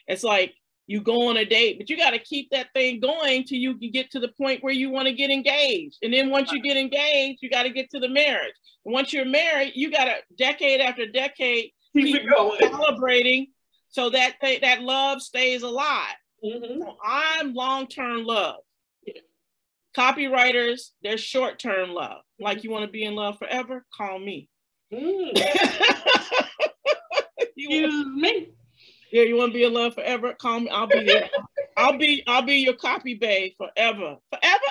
[0.07, 0.53] It's like
[0.87, 3.77] you go on a date, but you got to keep that thing going till you
[3.77, 5.97] can get to the point where you want to get engaged.
[6.01, 8.55] And then once you get engaged, you got to get to the marriage.
[8.85, 13.47] And once you're married, you got to decade after decade keep, keep celebrating
[13.87, 16.15] So that that love stays alive.
[16.43, 16.81] Mm-hmm.
[16.81, 18.55] So I'm long-term love.
[19.95, 22.17] Copywriters, they're short-term love.
[22.17, 22.43] Mm-hmm.
[22.43, 24.49] Like you want to be in love forever, call me.
[24.91, 25.31] Mm.
[27.55, 28.49] you want, me.
[29.11, 30.33] Yeah, you want to be in love forever?
[30.33, 30.69] Call me.
[30.69, 31.29] I'll be there.
[31.77, 34.17] I'll be I'll be your copy babe forever.
[34.29, 34.69] Forever,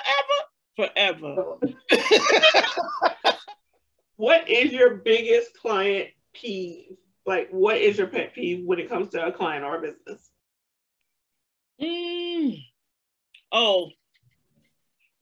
[0.77, 1.57] ever, forever.
[4.15, 6.95] what is your biggest client peeve?
[7.25, 10.29] Like what is your pet peeve when it comes to a client or a business?
[11.81, 12.63] Mm.
[13.51, 13.89] Oh,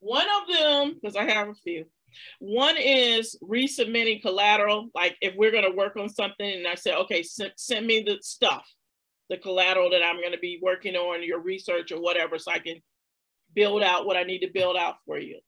[0.01, 1.85] one of them, because I have a few.
[2.39, 4.89] One is resubmitting collateral.
[4.93, 8.03] Like if we're going to work on something and I say, okay, send, send me
[8.05, 8.65] the stuff,
[9.29, 12.59] the collateral that I'm going to be working on, your research or whatever, so I
[12.59, 12.81] can
[13.55, 15.39] build out what I need to build out for you.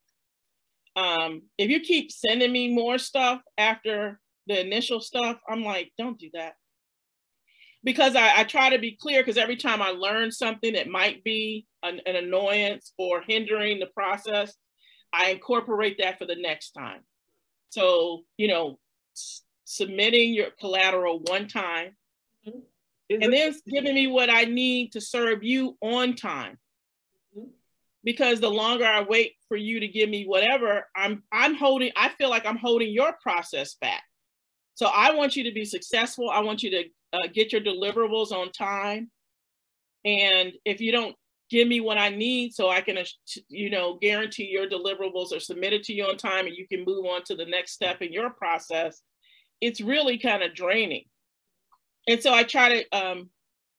[0.96, 6.18] Um, if you keep sending me more stuff after the initial stuff, I'm like, don't
[6.18, 6.54] do that
[7.84, 11.22] because I, I, try to be clear because every time I learn something that might
[11.22, 14.54] be an, an, annoyance or hindering the process,
[15.12, 17.00] I incorporate that for the next time.
[17.68, 18.78] So, you know,
[19.64, 21.94] submitting your collateral one time
[22.46, 23.22] mm-hmm.
[23.22, 26.58] and then giving me what I need to serve you on time.
[27.36, 27.48] Mm-hmm.
[28.02, 32.10] Because the longer I wait for you to give me whatever, I'm I'm holding, I
[32.10, 34.02] feel like I'm holding your process back.
[34.74, 36.30] So I want you to be successful.
[36.30, 39.10] I want you to uh, get your deliverables on time.
[40.04, 41.14] And if you don't
[41.50, 42.98] give me what I need so I can,
[43.48, 47.06] you know, guarantee your deliverables are submitted to you on time and you can move
[47.06, 49.00] on to the next step in your process,
[49.60, 51.04] it's really kind of draining.
[52.08, 53.30] And so I try to um,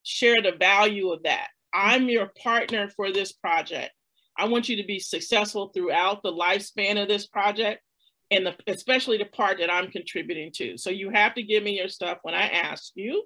[0.03, 1.47] share the value of that.
[1.73, 3.91] I'm your partner for this project.
[4.37, 7.81] I want you to be successful throughout the lifespan of this project
[8.31, 10.77] and the, especially the part that I'm contributing to.
[10.77, 13.23] So you have to give me your stuff when I ask you.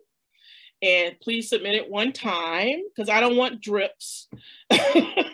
[0.82, 4.30] And please submit it one time because I don't want drips.
[4.70, 5.26] and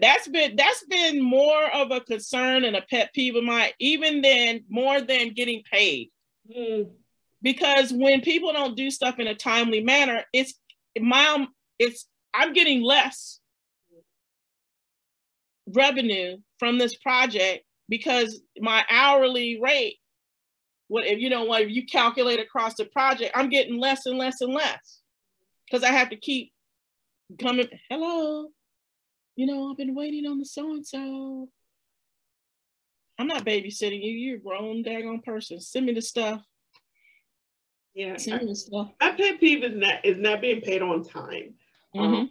[0.00, 4.20] that's been that's been more of a concern and a pet peeve of mine, even
[4.20, 6.10] than more than getting paid.
[6.56, 6.90] Mm.
[7.42, 10.54] Because when people don't do stuff in a timely manner, it's
[10.98, 11.46] my
[11.78, 13.39] it's I'm getting less
[15.74, 19.96] revenue from this project because my hourly rate,
[20.88, 24.18] what if you know what if you calculate across the project, I'm getting less and
[24.18, 25.00] less and less
[25.66, 26.52] because I have to keep
[27.40, 27.68] coming.
[27.88, 28.48] Hello,
[29.36, 31.48] you know I've been waiting on the so and so.
[33.18, 34.12] I'm not babysitting you.
[34.12, 35.60] You're a grown, daggone person.
[35.60, 36.40] Send me the stuff.
[37.94, 38.92] Yeah, Send me the stuff.
[38.98, 41.54] My pet peeve is not is not being paid on time.
[41.94, 42.00] Mm-hmm.
[42.00, 42.30] Um,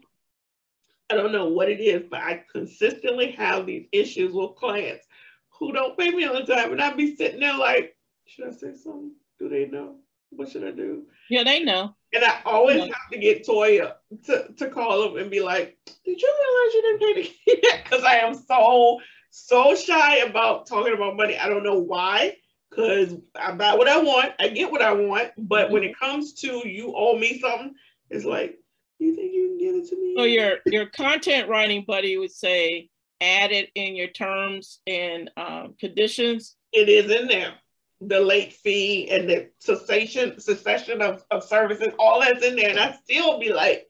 [1.09, 5.07] I don't know what it is, but I consistently have these issues with clients
[5.49, 6.71] who don't pay me on time.
[6.71, 7.95] And I'd be sitting there like,
[8.25, 9.11] should I say something?
[9.39, 9.95] Do they know?
[10.29, 11.03] What should I do?
[11.29, 11.95] Yeah, they know.
[12.13, 12.85] And I always yeah.
[12.85, 13.93] have to get Toya
[14.25, 18.03] to, to call them and be like, did you realize you didn't pay the Because
[18.07, 18.99] I am so,
[19.31, 21.37] so shy about talking about money.
[21.37, 22.37] I don't know why.
[22.69, 25.31] Because I buy what I want, I get what I want.
[25.37, 25.73] But mm-hmm.
[25.73, 27.73] when it comes to you owe me something,
[28.11, 28.59] it's like,
[28.99, 30.13] you think you can give it to me?
[30.15, 32.89] So your your content writing buddy would say
[33.21, 36.55] add it in your terms and um, conditions.
[36.71, 37.53] It is in there.
[38.01, 42.69] The late fee and the cessation cessation of, of services, all that's in there.
[42.69, 43.87] And I still be like,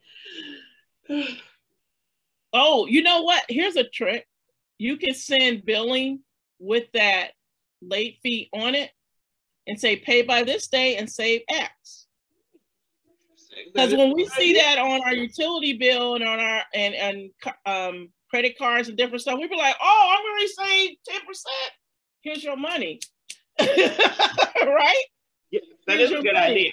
[2.53, 3.43] oh, you know what?
[3.49, 4.25] Here's a trick.
[4.79, 6.21] You can send billing
[6.59, 7.31] with that
[7.81, 8.89] late fee on it
[9.67, 12.07] and say pay by this day and save X.
[13.73, 17.29] Because when we see that on our utility bill and on our and and
[17.65, 21.21] um, credit cards and different stuff, we be like, "Oh, I'm going to save ten
[21.27, 21.71] percent.
[22.21, 22.99] Here's your money."
[23.59, 25.03] right?
[25.51, 26.45] Yeah, that Here's is a good money.
[26.45, 26.71] idea.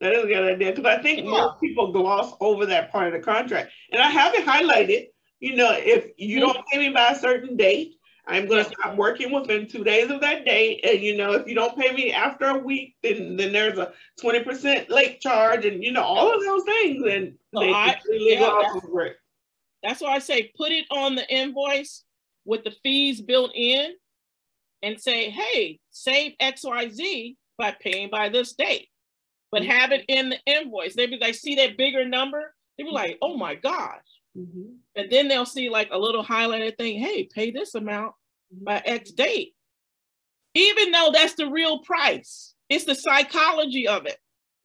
[0.00, 1.30] That is a good idea because I think yeah.
[1.30, 5.08] most people gloss over that part of the contract, and I have it highlighted.
[5.40, 6.52] You know, if you mm-hmm.
[6.52, 7.97] don't pay me by a certain date,
[8.28, 10.84] I'm going to stop working within two days of that date.
[10.84, 13.92] And, you know, if you don't pay me after a week, then, then there's a
[14.22, 17.02] 20% late charge and, you know, all of those things.
[17.06, 18.86] And so they, I, yeah, that's,
[19.82, 22.04] that's why I say put it on the invoice
[22.44, 23.94] with the fees built in
[24.82, 28.88] and say, hey, save XYZ by paying by this date.
[29.50, 29.70] But mm-hmm.
[29.70, 30.94] have it in the invoice.
[30.94, 32.54] They be like, see that bigger number?
[32.76, 34.02] They be like, oh my gosh.
[34.38, 34.62] Mm-hmm.
[34.96, 38.14] And then they'll see like a little highlighted thing, hey, pay this amount
[38.52, 39.54] by X date.
[40.54, 44.18] Even though that's the real price, it's the psychology of it.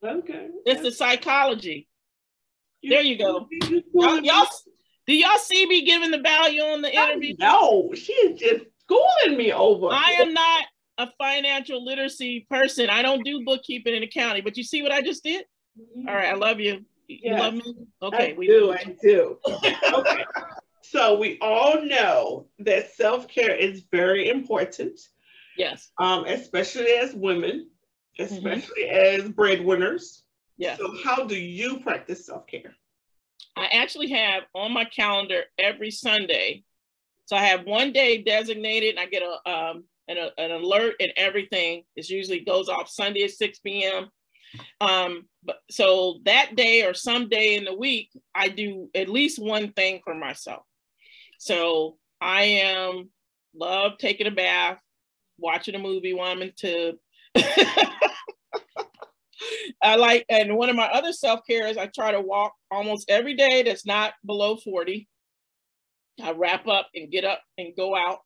[0.04, 0.48] Okay.
[0.66, 1.88] It's the psychology.
[2.82, 3.48] You, there you go.
[3.94, 4.46] Y'all, y'all,
[5.06, 7.34] do y'all see me giving the value on the interview?
[7.38, 9.88] No, she's just schooling me over.
[9.90, 10.64] I am not
[10.98, 12.90] a financial literacy person.
[12.90, 15.44] I don't do bookkeeping and accounting, but you see what I just did?
[15.78, 16.08] Mm-hmm.
[16.08, 16.84] All right, I love you.
[17.06, 17.40] You yes.
[17.40, 17.74] love me?
[18.02, 18.72] Okay, I we do.
[18.72, 19.38] I do.
[19.46, 20.24] okay.
[20.82, 25.00] So we all know that self-care is very important.
[25.56, 25.90] Yes.
[25.98, 27.68] Um, especially as women,
[28.18, 28.22] mm-hmm.
[28.22, 29.24] especially mm-hmm.
[29.24, 30.22] as breadwinners.
[30.56, 30.78] Yes.
[30.78, 32.74] So how do you practice self-care?
[33.56, 36.64] I actually have on my calendar every Sunday.
[37.26, 41.12] So I have one day designated and I get a um an, an alert and
[41.16, 41.84] everything.
[41.96, 44.10] It usually goes off Sunday at 6 p.m.
[44.80, 49.38] Um, but so that day or some day in the week, I do at least
[49.38, 50.62] one thing for myself.
[51.38, 53.10] So I am
[53.54, 54.80] love taking a bath,
[55.38, 56.94] watching a movie while I'm in tub.
[59.82, 63.10] I like, and one of my other self care is I try to walk almost
[63.10, 65.08] every day that's not below 40.
[66.22, 68.20] I wrap up and get up and go out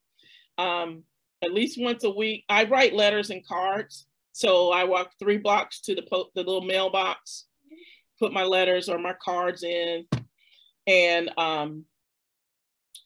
[0.58, 1.04] um,
[1.42, 2.44] at least once a week.
[2.48, 4.06] I write letters and cards.
[4.38, 7.46] So I walk three blocks to the, po- the little mailbox,
[8.20, 10.06] put my letters or my cards in.
[10.86, 11.86] And um,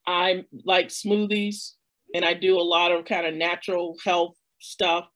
[0.07, 1.71] I like smoothies
[2.15, 5.09] and I do a lot of kind of natural health stuff.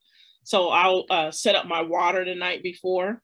[0.42, 3.20] So I'll uh, set up my water the night before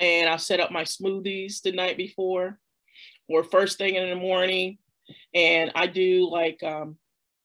[0.00, 2.58] and I'll set up my smoothies the night before
[3.28, 4.78] or first thing in the morning.
[5.34, 6.96] And I do like, um,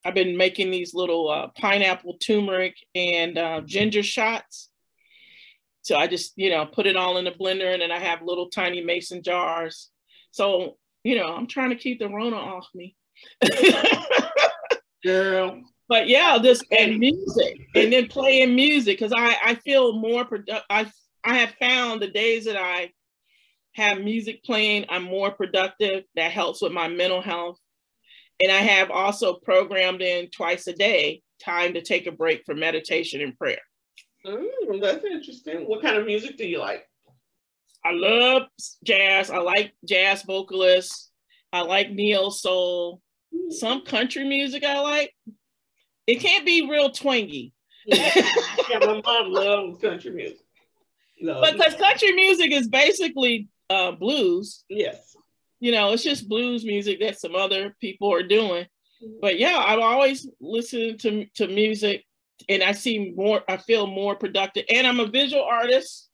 [0.05, 4.69] I've been making these little uh, pineapple turmeric and uh, ginger shots.
[5.81, 8.21] So I just, you know, put it all in a blender and then I have
[8.21, 9.89] little tiny mason jars.
[10.31, 12.95] So, you know, I'm trying to keep the Rona off me.
[15.03, 20.25] Girl but yeah, this and music, and then playing music because I I feel more
[20.25, 20.63] productive.
[20.69, 20.91] I
[21.23, 22.91] I have found the days that I
[23.73, 26.03] have music playing, I'm more productive.
[26.15, 27.59] That helps with my mental health,
[28.41, 32.55] and I have also programmed in twice a day time to take a break for
[32.55, 33.59] meditation and prayer.
[34.25, 35.67] Mm, that's interesting.
[35.67, 36.87] What kind of music do you like?
[37.85, 38.43] I love
[38.83, 39.29] jazz.
[39.29, 41.11] I like jazz vocalists.
[41.51, 43.01] I like neo soul.
[43.33, 43.51] Mm.
[43.51, 45.13] Some country music I like.
[46.07, 47.53] It can't be real twangy.
[47.85, 50.39] yeah, my mom loves country music.
[51.19, 51.41] No.
[51.41, 54.63] Because country music is basically uh, blues.
[54.69, 55.15] Yes.
[55.63, 58.65] You know, it's just blues music that some other people are doing.
[59.03, 59.19] Mm-hmm.
[59.21, 62.05] But yeah, I've always listened to, to music
[62.49, 64.65] and I see more, I feel more productive.
[64.69, 66.09] And I'm a visual artist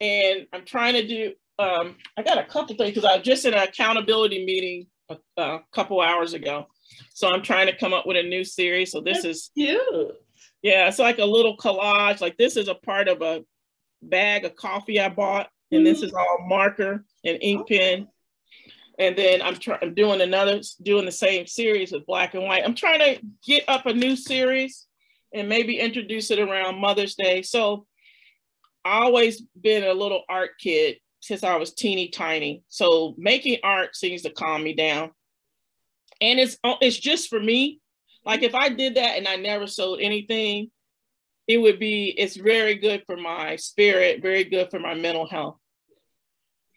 [0.00, 3.44] and I'm trying to do, um, I got a couple things because I was just
[3.44, 6.66] in an accountability meeting a, a couple hours ago
[7.12, 8.92] so I'm trying to come up with a new series.
[8.92, 10.16] So this That's is cute.
[10.62, 12.20] Yeah, it's like a little collage.
[12.20, 13.44] Like this is a part of a
[14.02, 15.84] bag of coffee I bought, and mm-hmm.
[15.84, 18.08] this is all marker and ink pen.
[18.98, 22.62] And then I'm trying I'm doing another doing the same series with black and white.
[22.64, 24.86] I'm trying to get up a new series
[25.32, 27.42] and maybe introduce it around Mother's Day.
[27.42, 27.86] So
[28.84, 32.62] I always been a little art kid since I was teeny tiny.
[32.68, 35.10] So making art seems to calm me down
[36.20, 37.80] and it's uh, it's just for me.
[38.24, 40.70] Like if I did that and I never sold anything,
[41.46, 45.58] it would be it's very good for my spirit, very good for my mental health.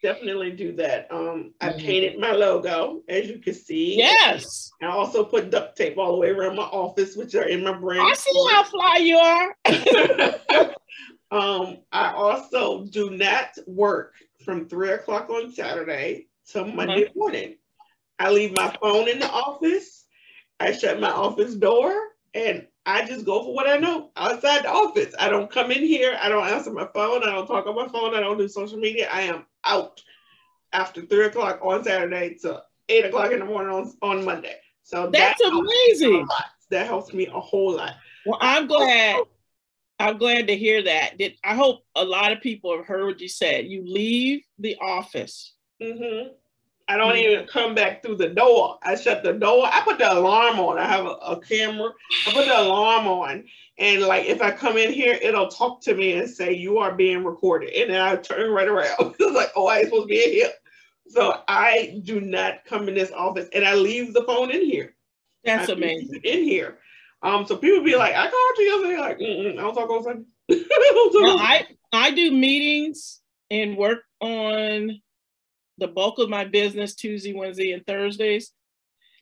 [0.08, 1.12] Definitely do that.
[1.12, 1.80] Um, I mm-hmm.
[1.80, 3.98] painted my logo, as you can see.
[3.98, 4.72] Yes.
[4.82, 7.74] I also put duct tape all the way around my office, which are in my
[7.74, 8.00] brain.
[8.00, 9.56] I see how fly you are.
[11.38, 14.14] um, I also do not work
[14.46, 17.20] from three o'clock on Saturday till Monday mm-hmm.
[17.20, 17.58] morning.
[18.18, 20.06] I leave my phone in the office.
[20.62, 21.94] I shut my office door
[22.34, 25.14] and I just go for what I know outside the office.
[25.20, 26.18] I don't come in here.
[26.22, 27.24] I don't answer my phone.
[27.24, 28.16] I don't talk on my phone.
[28.16, 29.10] I don't do social media.
[29.12, 30.02] I am out
[30.74, 34.56] after three o'clock on Saturday to eight o'clock in the morning on, on Monday.
[34.84, 36.28] So that's that amazing.
[36.70, 37.96] That helps me a whole lot.
[38.26, 39.24] Well, I'm glad.
[40.00, 41.18] I'm glad to hear that.
[41.18, 43.66] Did, I hope a lot of people have heard what you said.
[43.66, 45.54] You leave the office.
[45.82, 46.34] Mm-hmm
[46.90, 48.78] I don't even come back through the door.
[48.82, 49.66] I shut the door.
[49.66, 50.78] I put the alarm on.
[50.78, 51.92] I have a, a, camera.
[52.26, 53.44] I put the alarm on.
[53.78, 56.96] And like if I come in here, it'll talk to me and say, You are
[56.96, 57.74] being recorded.
[57.74, 59.16] And then I turn right around.
[59.20, 60.52] it's like, oh, I ain't supposed to be in here.
[61.10, 64.96] So I do not come in this office and I leave the phone in here.
[65.44, 66.22] That's I amazing.
[66.24, 66.80] In here.
[67.22, 70.04] Um, so people be like, I called you yesterday, like, Mm-mm, I don't talk on
[70.04, 70.26] Sunday.
[70.50, 75.02] I I do meetings and work on
[75.78, 78.52] the bulk of my business Tuesday, Wednesday, and Thursdays.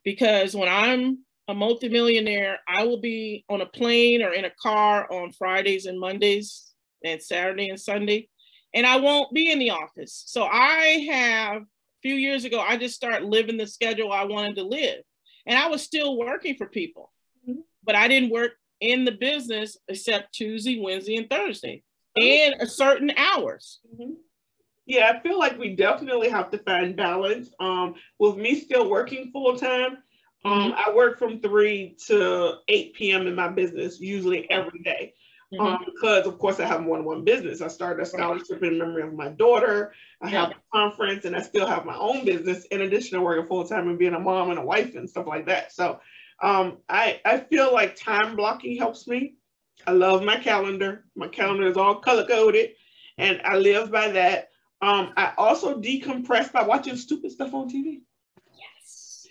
[0.04, 5.12] Because when I'm a multimillionaire, I will be on a plane or in a car
[5.12, 6.72] on Fridays and Mondays
[7.04, 8.30] and Saturday and Sunday,
[8.74, 10.24] and I won't be in the office.
[10.26, 11.66] So I have a
[12.02, 15.02] few years ago, I just started living the schedule I wanted to live.
[15.46, 17.12] And I was still working for people,
[17.48, 17.60] mm-hmm.
[17.84, 21.84] but I didn't work in the business except Tuesday, Wednesday, and Thursday,
[22.16, 23.80] and a certain hours.
[23.94, 24.14] Mm-hmm.
[24.86, 27.50] Yeah, I feel like we definitely have to find balance.
[27.60, 29.98] Um, with me still working full time,
[30.44, 30.92] um, mm-hmm.
[30.92, 33.26] I work from three to eight p.m.
[33.26, 35.16] in my business, usually every day.
[35.54, 35.66] Mm-hmm.
[35.66, 37.62] Um, because of course I have one one business.
[37.62, 39.94] I started a scholarship in memory of my daughter.
[40.22, 43.48] I have a conference, and I still have my own business in addition to working
[43.48, 45.72] full time and being a mom and a wife and stuff like that.
[45.72, 46.00] So,
[46.42, 49.36] um, I I feel like time blocking helps me.
[49.88, 51.06] I love my calendar.
[51.16, 52.72] My calendar is all color coded,
[53.18, 54.50] and I live by that.
[54.82, 58.02] Um, I also decompress by watching stupid stuff on TV.
[58.54, 59.28] Yes.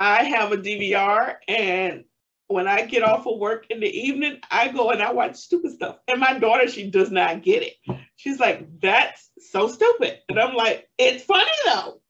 [0.00, 2.04] I have a DVR, and
[2.48, 5.72] when I get off of work in the evening, I go and I watch stupid
[5.72, 5.98] stuff.
[6.08, 8.00] And my daughter, she does not get it.
[8.16, 10.18] She's like, that's so stupid.
[10.28, 12.00] And I'm like, it's funny though.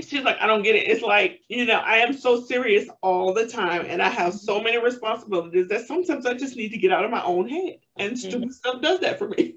[0.00, 0.88] She's like, I don't get it.
[0.88, 4.60] It's like, you know, I am so serious all the time and I have so
[4.60, 7.78] many responsibilities that sometimes I just need to get out of my own head.
[7.96, 8.50] And stupid mm-hmm.
[8.50, 9.56] stuff does that for me.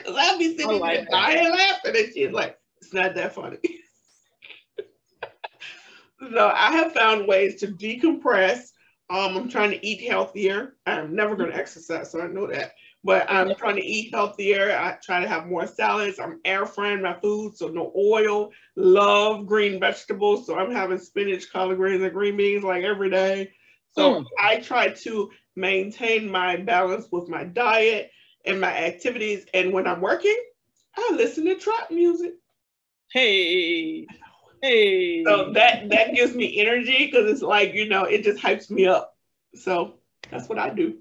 [0.00, 3.58] Because I'll be sitting like there dying laughing, and she's like, "It's not that funny."
[6.32, 8.70] so I have found ways to decompress.
[9.10, 10.76] Um, I'm trying to eat healthier.
[10.86, 12.72] I'm never going to exercise, so I know that.
[13.02, 14.72] But I'm trying to eat healthier.
[14.72, 16.18] I try to have more salads.
[16.18, 18.50] I'm air frying my food, so no oil.
[18.76, 23.52] Love green vegetables, so I'm having spinach, collard greens, and green beans like every day.
[23.92, 24.26] So mm.
[24.38, 28.10] I try to maintain my balance with my diet
[28.44, 29.46] in my activities.
[29.54, 30.36] And when I'm working,
[30.96, 32.34] I listen to trap music.
[33.12, 34.06] Hey.
[34.62, 35.24] Hey.
[35.24, 38.86] So that that gives me energy because it's like, you know, it just hypes me
[38.86, 39.16] up.
[39.54, 39.94] So
[40.30, 40.98] that's what I do.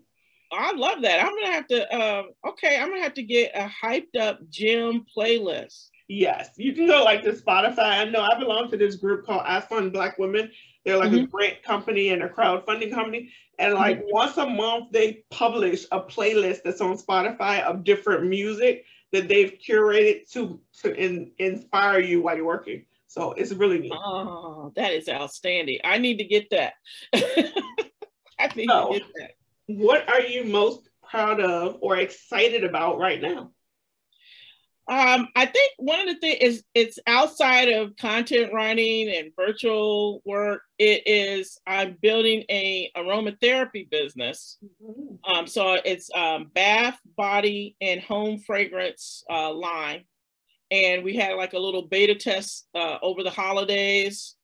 [0.51, 1.23] I love that.
[1.23, 5.05] I'm gonna have to um okay, I'm gonna have to get a hyped up gym
[5.15, 5.89] playlist.
[6.07, 7.99] Yes, you can go like to Spotify.
[7.99, 10.51] I know I belong to this group called I Fund Black Women.
[10.83, 11.25] They're like mm-hmm.
[11.25, 13.31] a grant company and a crowdfunding company.
[13.59, 14.07] And like mm-hmm.
[14.11, 19.57] once a month, they publish a playlist that's on Spotify of different music that they've
[19.59, 22.85] curated to, to in, inspire you while you're working.
[23.07, 23.91] So it's really neat.
[23.93, 25.79] Oh, that is outstanding.
[25.83, 26.73] I need to get that.
[27.13, 29.31] I need so, to get that.
[29.65, 33.51] What are you most proud of or excited about right now?
[34.89, 40.23] Um, I think one of the things is it's outside of content writing and virtual
[40.25, 40.63] work.
[40.79, 44.57] It is I'm building a aromatherapy business.
[44.83, 45.31] Mm-hmm.
[45.31, 50.05] Um, so it's um, bath, body, and home fragrance uh, line.
[50.71, 54.35] And we had like a little beta test uh, over the holidays,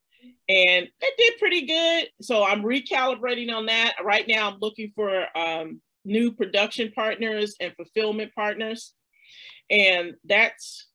[0.47, 2.07] and it did pretty good.
[2.21, 3.95] So I'm recalibrating on that.
[4.03, 8.93] Right now, I'm looking for um, new production partners and fulfillment partners
[9.70, 10.88] and that's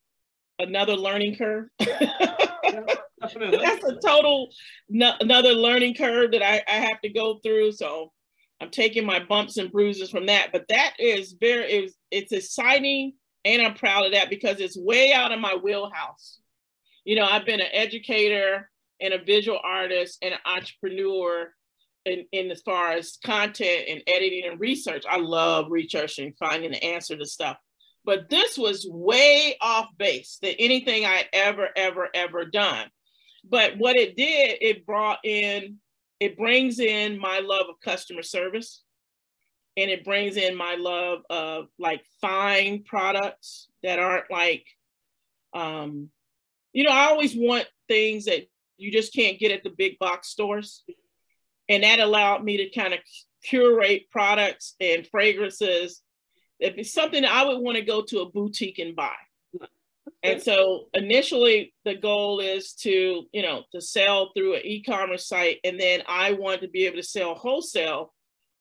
[0.59, 1.69] another learning curve.
[1.79, 4.49] that's a total
[4.89, 7.73] no, another learning curve that I, I have to go through.
[7.73, 8.13] So
[8.61, 10.51] I'm taking my bumps and bruises from that.
[10.53, 13.15] But that is very it's, it's exciting
[13.45, 16.39] and I'm proud of that because it's way out of my wheelhouse.
[17.05, 21.51] You know, I've been an educator and a visual artist and an entrepreneur
[22.05, 25.05] in, in as far as content and editing and research.
[25.09, 27.57] I love researching, finding the answer to stuff
[28.05, 32.89] but this was way off base than anything I'd ever, ever, ever done.
[33.49, 35.77] But what it did, it brought in,
[36.19, 38.83] it brings in my love of customer service
[39.77, 44.65] and it brings in my love of like fine products that aren't like,
[45.55, 46.11] um,
[46.73, 48.47] you know, I always want things that
[48.77, 50.85] you just can't get at the big box stores.
[51.69, 53.01] And that allowed me to kind of
[53.43, 56.03] curate products and fragrances
[56.61, 59.15] if it's something I would want to go to a boutique and buy.
[60.23, 65.59] And so initially the goal is to, you know, to sell through an e-commerce site.
[65.65, 68.13] And then I want to be able to sell wholesale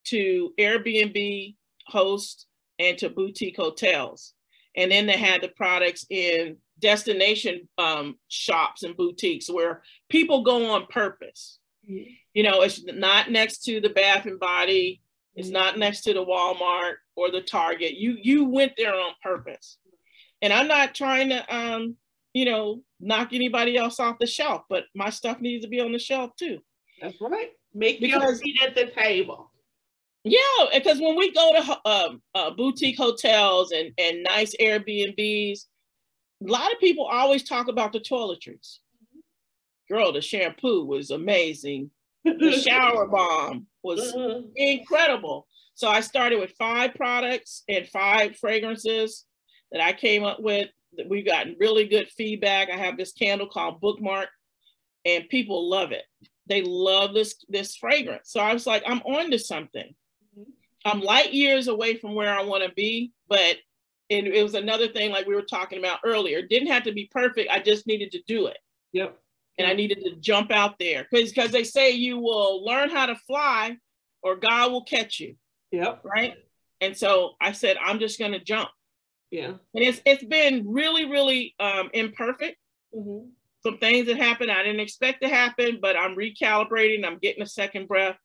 [0.06, 1.56] to Airbnb
[1.88, 2.46] hosts
[2.78, 4.34] and to boutique hotels.
[4.78, 10.72] And then they had the products in destination um, shops and boutiques where people go
[10.72, 11.60] on purpose.
[11.90, 12.10] Mm-hmm.
[12.34, 15.02] You know, it's not next to the Bath and Body,
[15.40, 17.94] it's not next to the Walmart or the Target.
[17.94, 19.78] You you went there on purpose.
[20.42, 21.98] And I'm not trying to um,
[22.34, 25.92] you know, knock anybody else off the shelf, but my stuff needs to be on
[25.92, 26.60] the shelf too.
[27.02, 27.50] That's right.
[27.74, 29.52] Make because, your seat at the table.
[30.24, 30.40] Yeah,
[30.74, 35.60] because when we go to um, uh, boutique hotels and, and nice Airbnbs,
[36.46, 38.80] a lot of people always talk about the toiletries.
[39.90, 41.90] Girl, the shampoo was amazing.
[42.26, 44.48] The shower bomb was mm-hmm.
[44.56, 45.48] incredible.
[45.76, 49.26] So I started with five products and five fragrances
[49.72, 50.70] that I came up with.
[50.98, 52.70] That We've gotten really good feedback.
[52.70, 54.30] I have this candle called Bookmark,
[55.06, 56.04] and people love it.
[56.48, 58.32] They love this this fragrance.
[58.32, 59.94] So I was like, I'm on to something.
[60.38, 60.50] Mm-hmm.
[60.86, 63.58] I'm light years away from where I want to be, but
[64.10, 66.40] and it was another thing like we were talking about earlier.
[66.40, 67.52] It didn't have to be perfect.
[67.52, 68.58] I just needed to do it.
[68.94, 69.18] Yep.
[69.60, 73.06] And I needed to jump out there because because they say you will learn how
[73.06, 73.78] to fly
[74.24, 75.36] or God will catch you.
[75.72, 76.02] Yep.
[76.04, 76.36] Right.
[76.82, 78.70] And so I said, I'm just gonna jump.
[79.32, 79.48] Yeah.
[79.48, 82.58] And it's it's been really, really um, imperfect.
[82.96, 83.30] Mm-hmm.
[83.62, 87.48] Some things that happened I didn't expect to happen, but I'm recalibrating, I'm getting a
[87.48, 88.16] second breath,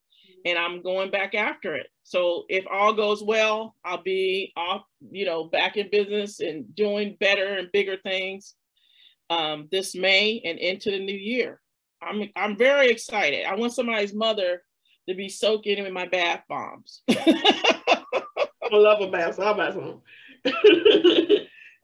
[0.44, 1.88] and I'm going back after it.
[2.04, 7.16] So if all goes well, I'll be off, you know, back in business and doing
[7.18, 8.54] better and bigger things
[9.30, 11.60] um, this May and into the new year.
[12.02, 13.46] I'm I'm very excited.
[13.46, 14.62] I want somebody's mother
[15.08, 17.02] to be soaking in my bath bombs.
[17.10, 18.02] I
[18.72, 20.02] love a bath, so I'll bath some.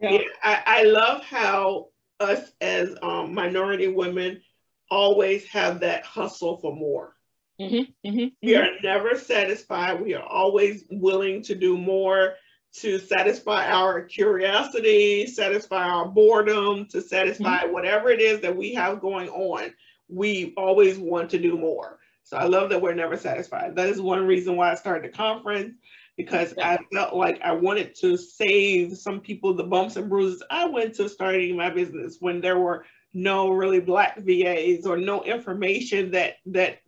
[0.01, 0.19] yeah.
[0.43, 1.89] I, I love how
[2.19, 4.43] us as um, minority women
[4.91, 7.15] always have that hustle for more.
[7.61, 10.01] Mm-hmm, mm-hmm, we are never satisfied.
[10.01, 12.35] We are always willing to do more
[12.73, 17.73] to satisfy our curiosity, satisfy our boredom, to satisfy mm-hmm.
[17.73, 19.75] whatever it is that we have going on.
[20.09, 21.99] We always want to do more.
[22.23, 23.75] So I love that we're never satisfied.
[23.75, 25.75] That is one reason why I started the conference
[26.17, 26.71] because yeah.
[26.71, 30.95] I felt like I wanted to save some people the bumps and bruises I went
[30.97, 36.35] to starting my business when there were no really black VAs or no information that
[36.47, 36.79] that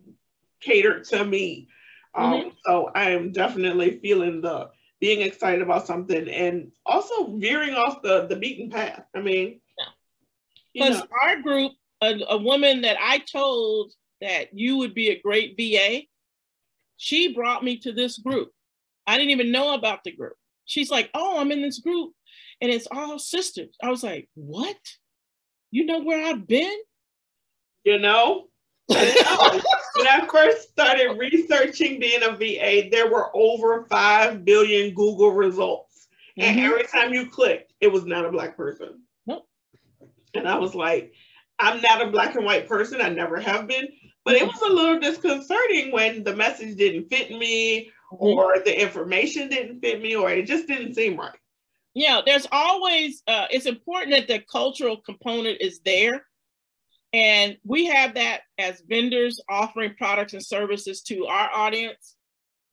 [0.61, 1.67] catered to me.
[2.15, 2.49] Um, mm-hmm.
[2.65, 4.69] So I am definitely feeling the
[5.03, 9.03] being excited about something and also veering off the the beaten path.
[9.13, 9.59] I mean,
[10.73, 11.03] because yeah.
[11.21, 13.91] our group, a, a woman that I told
[14.21, 16.03] that you would be a great VA,
[16.95, 18.51] she brought me to this group.
[19.05, 20.37] I didn't even know about the group.
[20.63, 22.13] She's like, "Oh, I'm in this group,
[22.61, 24.79] and it's all sisters." I was like, "What?
[25.69, 26.77] You know where I've been?"
[27.83, 28.47] You know,
[28.87, 36.07] when I first started researching being a VA, there were over 5 billion Google results.
[36.37, 36.49] Mm-hmm.
[36.49, 39.03] And every time you clicked, it was not a Black person.
[39.25, 39.47] Nope.
[40.33, 41.13] And I was like,
[41.59, 43.01] I'm not a Black and white person.
[43.01, 43.87] I never have been.
[44.25, 48.23] But it was a little disconcerting when the message didn't fit me mm-hmm.
[48.23, 51.37] or the information didn't fit me or it just didn't seem right.
[51.93, 56.25] Yeah, there's always, uh, it's important that the cultural component is there
[57.13, 62.15] and we have that as vendors offering products and services to our audience.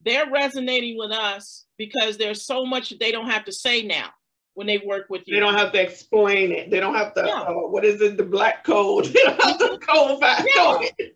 [0.03, 4.09] They're resonating with us because there's so much they don't have to say now
[4.55, 5.35] when they work with you.
[5.35, 6.71] They don't have to explain it.
[6.71, 7.41] They don't have to, yeah.
[7.43, 9.05] uh, what is it, the black code?
[9.15, 11.07] they don't have to codify yeah.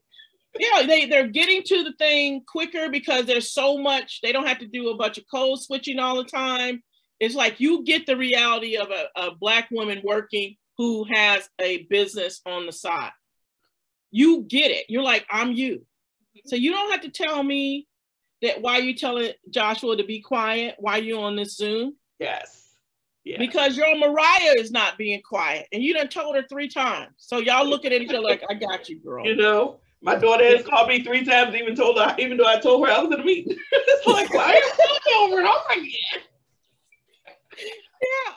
[0.57, 4.61] Yeah, they, they're getting to the thing quicker because there's so much, they don't have
[4.61, 6.83] to do a bunch of code switching all the time.
[7.19, 11.83] It's like you get the reality of a, a black woman working who has a
[11.85, 13.13] business on the side.
[14.11, 14.87] You get it.
[14.89, 15.77] You're like, I'm you.
[15.77, 16.49] Mm-hmm.
[16.49, 17.87] So you don't have to tell me
[18.43, 21.97] that why you telling Joshua to be quiet, why you on this Zoom.
[22.19, 22.63] Yes.
[23.25, 23.39] Yes.
[23.39, 27.13] Because your Mariah is not being quiet, and you done told her three times.
[27.17, 30.45] So y'all looking at each other like, "I got you, girl." You know, my daughter
[30.45, 33.15] has called me three times, even told her, even though I told her I was
[33.15, 33.57] in a meeting.
[33.73, 35.91] it's like, why are you over and over again?
[36.13, 36.21] Yeah,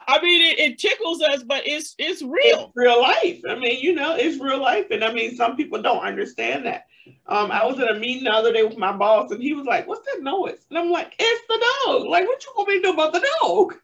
[0.07, 2.68] I mean it, it, tickles us, but it's it's real.
[2.68, 3.41] It's real life.
[3.49, 6.86] I mean, you know, it's real life, and I mean, some people don't understand that.
[7.28, 9.65] Um, I was in a meeting the other day with my boss, and he was
[9.65, 12.07] like, "What's that noise?" And I'm like, "It's the dog.
[12.07, 13.76] Like, what you want me to do about the dog?"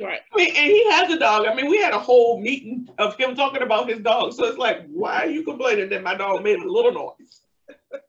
[0.00, 0.20] Right.
[0.32, 1.46] I mean, and he has a dog.
[1.46, 4.32] I mean, we had a whole meeting of him talking about his dog.
[4.32, 7.42] So it's like, why are you complaining that my dog made a little noise?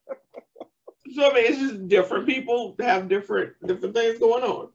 [1.14, 4.70] so I mean, it's just different people have different different things going on.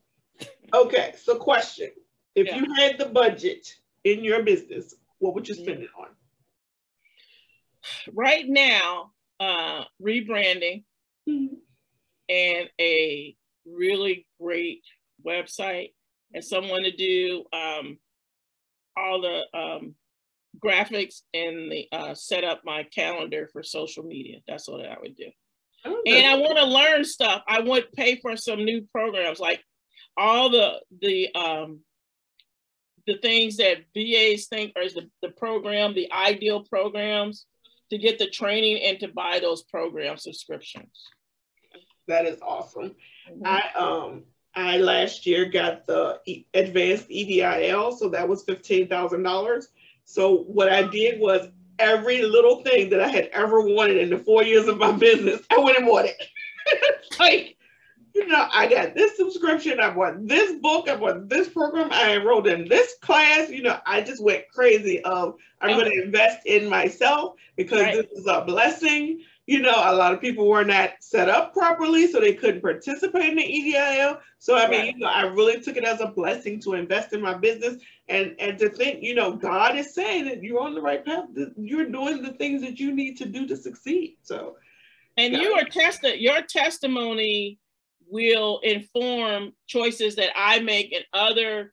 [0.75, 1.91] Okay, so question.
[2.37, 2.57] If yeah.
[2.57, 3.67] you had the budget
[4.05, 6.09] in your business, what would you spend it on?
[8.13, 10.85] Right now, uh, rebranding
[11.29, 11.55] mm-hmm.
[12.29, 13.35] and a
[13.65, 14.83] really great
[15.27, 15.93] website
[16.35, 17.99] and someone to do um,
[18.97, 19.95] all the um,
[20.63, 24.41] graphics and the uh, set up my calendar for social media.
[24.47, 25.31] That's what I would do.
[25.85, 27.43] Oh, and I want to learn stuff.
[27.49, 29.63] I would pay for some new programs like
[30.17, 31.81] all the the um,
[33.07, 37.47] the things that VAs think are the, the program, the ideal programs
[37.91, 41.05] to get the training and to buy those program subscriptions.
[42.09, 42.95] That is awesome.
[43.31, 43.47] Mm-hmm.
[43.47, 46.21] I um I last year got the
[46.55, 49.69] advanced EIDL, so that was fifteen thousand dollars.
[50.05, 51.49] So what I did was
[51.79, 55.43] every little thing that I had ever wanted in the four years of my business,
[55.51, 56.23] I went and bought it.
[57.19, 57.56] like
[58.17, 62.17] you know, I got this subscription, I bought this book, I bought this program, I
[62.17, 63.51] enrolled in this class.
[63.51, 67.95] You know, I just went crazy of I'm going to invest in myself because right.
[67.95, 69.21] this is a blessing.
[69.47, 73.31] you know, a lot of people were not set up properly, so they couldn't participate
[73.31, 74.19] in the EIDL.
[74.39, 74.95] So I mean, right.
[74.95, 78.35] you know, I really took it as a blessing to invest in my business and
[78.39, 81.27] and to think, you know, God is saying that you're on the right path.
[81.57, 84.17] You're doing the things that you need to do to succeed.
[84.23, 84.57] So,
[85.19, 86.19] and you are tested.
[86.19, 87.59] Your testimony
[88.09, 91.73] will inform choices that I make and other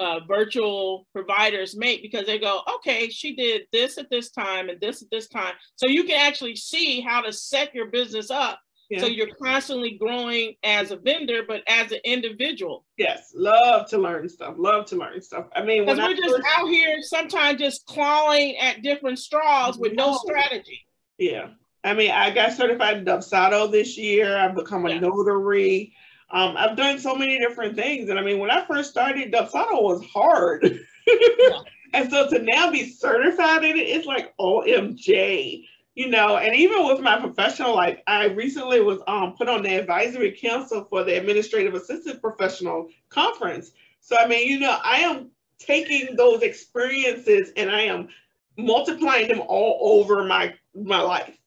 [0.00, 4.80] uh, virtual providers make because they go, okay, she did this at this time and
[4.80, 5.54] this at this time.
[5.76, 8.58] So you can actually see how to set your business up.
[8.90, 9.00] Yeah.
[9.00, 12.86] So you're constantly growing as a vendor, but as an individual.
[12.96, 14.54] Yes, love to learn stuff.
[14.56, 15.46] Love to learn stuff.
[15.54, 16.46] I mean, because we're just first...
[16.56, 20.86] out here sometimes just clawing at different straws with no, no strategy.
[21.18, 21.48] Yeah,
[21.84, 24.36] I mean, I got certified in Dubsado this year.
[24.36, 25.00] I've become a yeah.
[25.00, 25.94] notary.
[26.30, 28.10] Um, I've done so many different things.
[28.10, 30.80] And I mean, when I first started, Dubsado was hard.
[31.06, 31.58] yeah.
[31.94, 35.64] And so to now be certified in it, it's like OMJ,
[35.94, 39.74] you know, and even with my professional life, I recently was um, put on the
[39.74, 43.70] advisory council for the administrative assistant professional conference.
[44.00, 48.08] So, I mean, you know, I am taking those experiences and I am
[48.58, 51.38] multiplying them all over my my life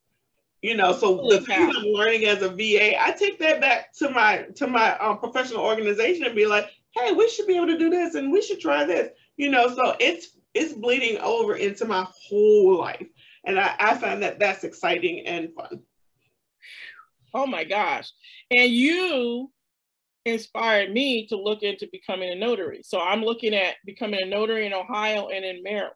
[0.62, 4.10] you know so the things i'm learning as a va i take that back to
[4.10, 7.78] my to my um, professional organization and be like hey we should be able to
[7.78, 9.10] do this and we should try this.
[9.38, 13.08] You know so it's it's bleeding over into my whole life.
[13.46, 15.82] And i, I find that that's exciting and fun.
[17.34, 18.12] Oh my gosh.
[18.52, 19.52] And you
[20.26, 22.82] inspired me to look into becoming a notary.
[22.84, 25.96] So i'm looking at becoming a notary in ohio and in maryland.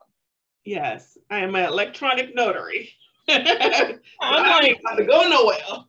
[0.63, 2.91] Yes i am an electronic notary
[3.27, 5.85] I'm like, to go nowhere.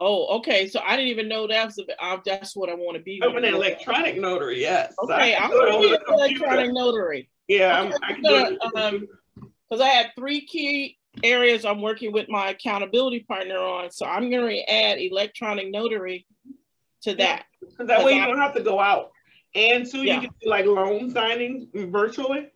[0.00, 0.68] Oh, okay.
[0.68, 3.20] So I didn't even know that's uh, that's what I want to be.
[3.22, 4.60] I'm an electronic notary.
[4.60, 4.94] Yes.
[5.02, 7.30] Okay, I'm going to be an electronic notary.
[7.48, 9.06] Yeah, okay, I'm, I um,
[9.68, 13.90] because I have three key areas I'm working with my accountability partner on.
[13.90, 16.26] So I'm going to add electronic notary
[17.02, 17.44] to that.
[17.60, 19.12] Because that way you don't have to go out.
[19.54, 20.14] And two, yeah.
[20.14, 22.48] you can do like loan signings virtually.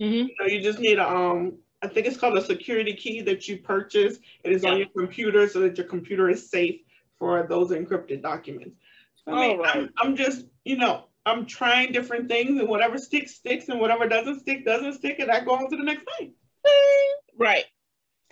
[0.00, 0.26] Mm-hmm.
[0.38, 3.58] So you just need a um I think it's called a security key that you
[3.58, 4.18] purchase.
[4.42, 4.70] It is yeah.
[4.70, 6.80] on your computer so that your computer is safe
[7.18, 8.76] for those encrypted documents.
[9.26, 9.76] I mean, right.
[9.76, 14.08] I'm, I'm just, you know, I'm trying different things and whatever sticks, sticks, and whatever
[14.08, 16.34] doesn't stick, doesn't stick, and I go on to the next thing.
[17.38, 17.64] Right.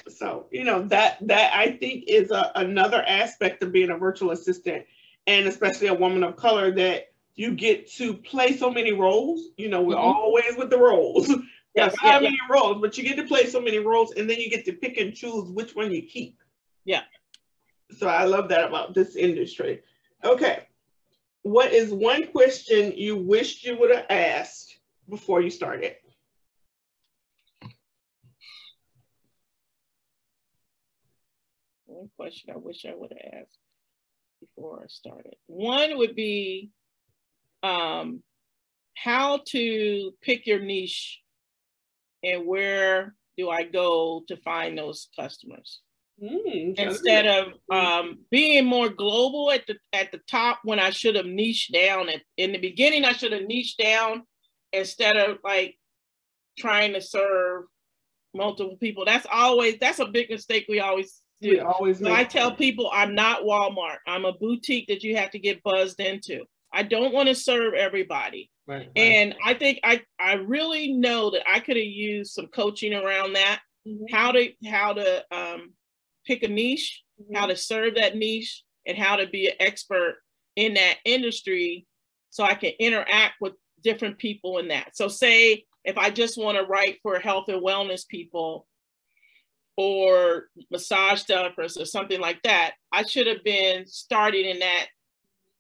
[0.09, 4.31] So, you know, that that I think is a, another aspect of being a virtual
[4.31, 4.85] assistant
[5.27, 9.49] and especially a woman of color that you get to play so many roles.
[9.57, 10.05] You know, we're mm-hmm.
[10.05, 11.33] always with the roles.
[11.75, 14.51] Yes, yeah, many roles, but you get to play so many roles and then you
[14.51, 16.39] get to pick and choose which one you keep.
[16.85, 17.03] Yeah.
[17.99, 19.81] So I love that about this industry.
[20.23, 20.67] Okay.
[21.43, 25.97] What is one question you wished you would have asked before you started?
[31.87, 33.59] One question I wish I would have asked
[34.41, 35.35] before I started.
[35.47, 36.71] One would be
[37.63, 38.23] um,
[38.95, 41.22] how to pick your niche
[42.23, 45.81] and where do I go to find those customers?
[46.23, 51.17] Mm, Instead of um, being more global at the at the top when I should
[51.17, 54.23] have niched down at in the beginning, I should have niched down
[54.73, 55.77] instead of like
[56.59, 57.65] trying to serve
[58.35, 59.05] multiple people.
[59.05, 61.51] That's always that's a big mistake we always do.
[61.51, 63.99] We always so I tell people I'm not Walmart.
[64.07, 66.45] I'm a boutique that you have to get buzzed into.
[66.73, 68.51] I don't want to serve everybody.
[68.67, 72.95] Right, And I think I I really know that I could have used some coaching
[72.95, 73.61] around that.
[73.87, 74.15] Mm-hmm.
[74.15, 75.73] How to how to um,
[76.25, 77.35] pick a niche, mm-hmm.
[77.35, 80.19] how to serve that niche, and how to be an expert
[80.55, 81.87] in that industry,
[82.31, 84.97] so I can interact with different people in that.
[84.97, 88.67] So say if I just want to write for health and wellness people
[89.77, 94.87] or massage therapists or something like that, I should have been starting in that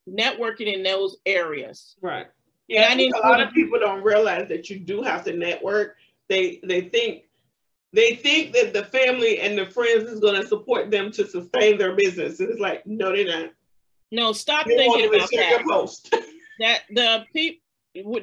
[0.09, 1.96] networking in those areas.
[2.00, 2.26] Right.
[2.68, 5.96] Yeah, I think a lot of people don't realize that you do have to network.
[6.28, 7.24] They they think
[7.92, 11.76] they think that the family and the friends is going to support them to sustain
[11.76, 12.40] their business.
[12.40, 13.50] And it's like, no, they're not.
[14.11, 15.64] No, stop they thinking about that.
[15.68, 16.14] Post.
[16.61, 17.59] that the people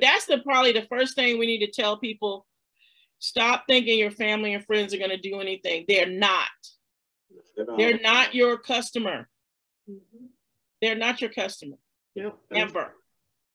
[0.02, 2.46] that's the probably the first thing we need to tell people.
[3.20, 5.86] Stop thinking your family and friends are going to do anything.
[5.88, 6.48] They're not.
[7.78, 9.28] They're not your customer.
[9.90, 10.26] Mm-hmm.
[10.82, 11.78] They're not your customer.
[12.16, 12.38] Yep.
[12.54, 12.94] Ever.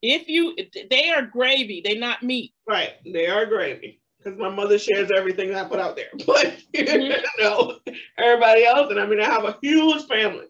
[0.02, 0.56] If you,
[0.90, 1.80] they are gravy.
[1.84, 2.52] They're not meat.
[2.68, 2.92] Right.
[3.04, 4.00] They are gravy.
[4.18, 6.06] Because my mother shares everything I put out there.
[6.26, 7.00] But mm-hmm.
[7.00, 7.78] you know,
[8.18, 10.46] everybody else, and I mean, I have a huge family.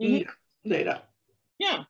[0.00, 0.68] Mm-hmm.
[0.68, 1.00] they don't.
[1.58, 1.84] Yeah.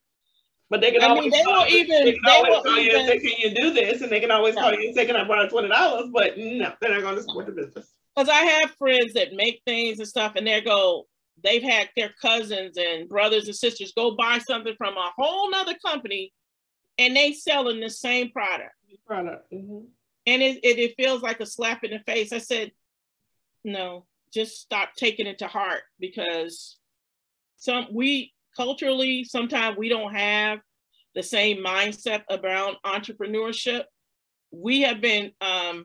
[0.68, 2.98] But they can I always, mean, they will even, they, they will call even, you
[2.98, 5.16] and say, "Can you do this?" And they can always call you and say, "Can
[5.16, 7.90] I borrow twenty dollars?" But no, they're not going to support the business.
[8.16, 11.06] Because I have friends that make things and stuff, and they go,
[11.42, 15.74] they've had their cousins and brothers and sisters go buy something from a whole nother
[15.84, 16.32] company
[16.98, 18.74] and they selling the same product.
[19.06, 19.50] Product.
[19.52, 19.86] Mm-hmm.
[20.26, 22.32] And it, it, it feels like a slap in the face.
[22.32, 22.70] I said,
[23.64, 26.78] no, just stop taking it to heart because
[27.56, 30.60] some we culturally sometimes we don't have
[31.14, 33.84] the same mindset around entrepreneurship.
[34.50, 35.84] We have been um,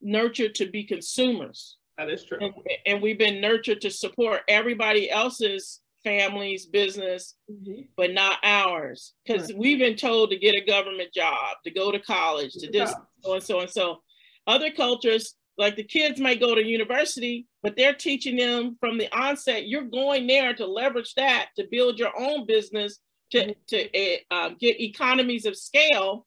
[0.00, 1.76] nurtured to be consumers.
[1.98, 2.38] That is true.
[2.40, 2.54] And,
[2.86, 7.82] and, we've been nurtured to support everybody else's family's business, mm-hmm.
[7.96, 9.14] but not ours.
[9.24, 9.58] Because right.
[9.58, 12.92] we've been told to get a government job, to go to college, to this,
[13.22, 14.02] so and so and so.
[14.46, 19.12] Other cultures, like the kids might go to university, but they're teaching them from the
[19.16, 22.98] onset, you're going there to leverage that to build your own business,
[23.30, 23.52] to, mm-hmm.
[23.68, 26.26] to uh, get economies of scale,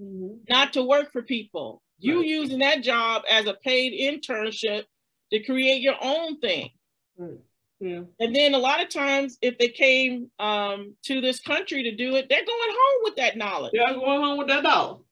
[0.00, 0.34] mm-hmm.
[0.48, 1.82] not to work for people.
[1.98, 2.26] You right.
[2.26, 4.84] using that job as a paid internship
[5.32, 6.70] to create your own thing.
[7.16, 7.38] Right.
[7.80, 8.02] Yeah.
[8.20, 12.16] And then a lot of times, if they came um, to this country to do
[12.16, 13.72] it, they're going home with that knowledge.
[13.74, 15.02] They're going home with that knowledge.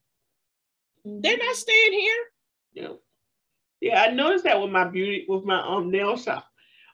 [1.05, 2.25] They're not staying here.
[2.75, 2.93] Yeah.
[3.81, 6.47] Yeah, I noticed that with my beauty, with my um nail shop.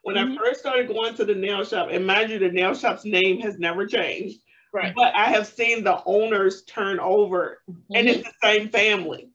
[0.02, 0.32] When mm-hmm.
[0.32, 3.40] I first started going to the nail shop, and mind you, the nail shop's name
[3.40, 4.40] has never changed.
[4.72, 4.94] Right.
[4.96, 7.94] But I have seen the owners turn over, mm-hmm.
[7.94, 9.28] and it's the same family.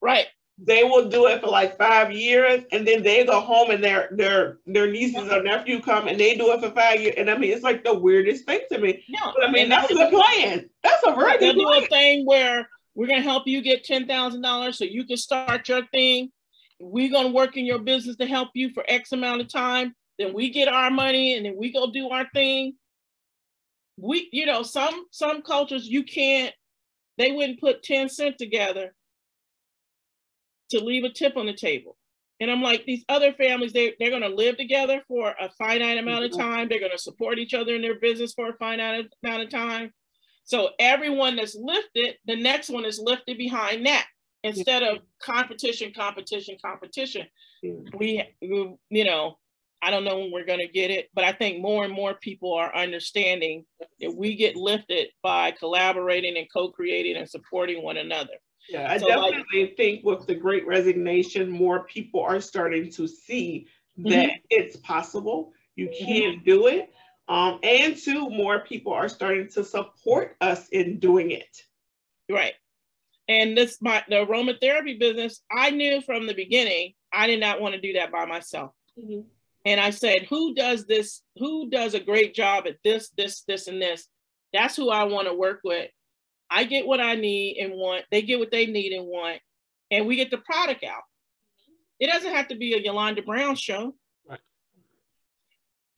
[0.00, 0.26] Right.
[0.58, 4.08] They will do it for like five years, and then they go home, and their
[4.12, 7.14] their their nieces or nephew come, and they do it for five years.
[7.18, 9.04] And I mean, it's like the weirdest thing to me.
[9.06, 9.32] Yeah.
[9.34, 10.70] But I mean, that's the plan.
[10.82, 11.78] That's a very good plan.
[11.80, 15.18] do a thing where we're gonna help you get ten thousand dollars so you can
[15.18, 16.30] start your thing.
[16.80, 19.94] We're gonna work in your business to help you for X amount of time.
[20.18, 22.76] Then we get our money, and then we go do our thing.
[23.98, 26.54] We, you know, some some cultures you can't.
[27.18, 28.94] They wouldn't put ten cent together
[30.70, 31.96] to leave a tip on the table.
[32.38, 35.98] And I'm like, these other families, they, they're going to live together for a finite
[35.98, 36.40] amount of mm-hmm.
[36.40, 36.68] time.
[36.68, 39.92] They're going to support each other in their business for a finite amount of time.
[40.44, 44.06] So everyone that's lifted, the next one is lifted behind that
[44.44, 47.26] instead of competition, competition, competition.
[47.62, 49.38] We, we, you know,
[49.82, 52.14] I don't know when we're going to get it, but I think more and more
[52.14, 53.64] people are understanding
[54.00, 58.34] that we get lifted by collaborating and co creating and supporting one another.
[58.68, 63.06] Yeah, I so definitely like, think with the great resignation, more people are starting to
[63.06, 64.36] see that mm-hmm.
[64.50, 65.52] it's possible.
[65.76, 66.04] You mm-hmm.
[66.04, 66.44] can mm-hmm.
[66.44, 66.92] do it.
[67.28, 71.62] Um, and two, more people are starting to support us in doing it.
[72.30, 72.54] Right.
[73.28, 77.74] And this my the aromatherapy business, I knew from the beginning I did not want
[77.74, 78.72] to do that by myself.
[78.98, 79.22] Mm-hmm.
[79.64, 81.22] And I said, who does this?
[81.38, 84.06] Who does a great job at this, this, this, and this?
[84.52, 85.90] That's who I want to work with.
[86.50, 88.04] I get what I need and want.
[88.10, 89.40] They get what they need and want,
[89.90, 91.02] and we get the product out.
[91.98, 93.94] It doesn't have to be a Yolanda Brown show.
[94.28, 94.40] Right.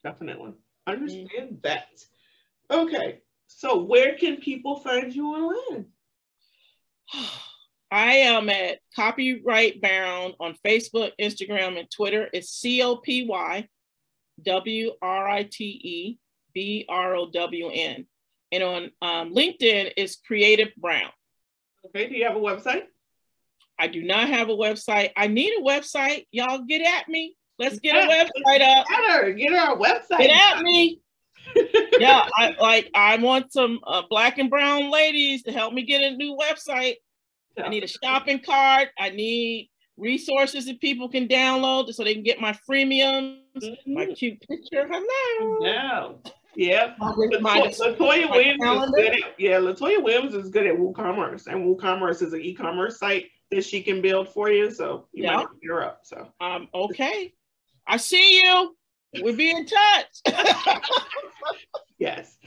[0.03, 0.53] Definitely.
[0.87, 1.55] Understand mm-hmm.
[1.63, 1.87] that.
[2.71, 3.19] Okay.
[3.47, 5.87] So where can people find you online?
[7.91, 12.29] I am at Copywrite Brown on Facebook, Instagram, and Twitter.
[12.31, 13.67] It's C O P Y
[14.43, 16.19] W R I T E
[16.53, 18.05] B R O W N.
[18.51, 21.11] And on um, LinkedIn is Creative Brown.
[21.85, 22.83] Okay, do you have a website?
[23.77, 25.11] I do not have a website.
[25.15, 26.25] I need a website.
[26.31, 27.35] Y'all get at me.
[27.57, 28.87] Let's get a website up.
[28.87, 30.19] Get her, get her a website.
[30.19, 31.01] Get at me.
[31.99, 36.01] yeah, I like I want some uh, black and brown ladies to help me get
[36.01, 36.95] a new website.
[37.57, 37.65] Yeah.
[37.65, 38.89] I need a shopping cart.
[38.97, 43.93] I need resources that people can download so they can get my freemiums, mm-hmm.
[43.93, 44.87] my cute picture.
[44.89, 45.57] Hello.
[45.61, 46.31] Yeah.
[46.59, 49.59] Yeah, Latoya, Latoya Williams is good at yeah.
[49.59, 54.01] Latoya Williams is good at WooCommerce, and WooCommerce is an e-commerce site that she can
[54.01, 54.69] build for you.
[54.69, 55.37] So you yeah.
[55.37, 56.01] might her up.
[56.03, 57.33] So um, okay,
[57.87, 58.75] I see you.
[59.21, 60.35] We'll be in touch.
[61.97, 62.37] yes.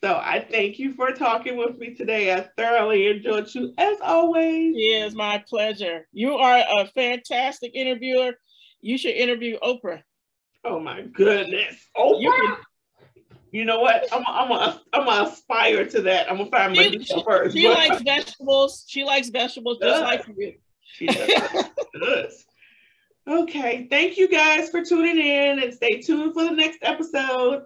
[0.00, 2.32] So I thank you for talking with me today.
[2.32, 4.76] I thoroughly enjoyed you as always.
[4.78, 6.06] It's my pleasure.
[6.12, 8.34] You are a fantastic interviewer.
[8.80, 10.04] You should interview Oprah.
[10.64, 11.74] Oh my goodness.
[11.96, 12.22] Oprah.
[12.22, 12.56] You can,
[13.50, 14.06] you know what?
[14.12, 16.30] I'm I'm a, I'm gonna aspire to that.
[16.30, 17.56] I'm gonna find my she, she, first.
[17.56, 18.84] She likes vegetables.
[18.86, 20.54] She likes vegetables just like you.
[20.82, 22.44] She does.
[23.28, 23.88] Okay.
[23.90, 27.64] Thank you guys for tuning in and stay tuned for the next episode.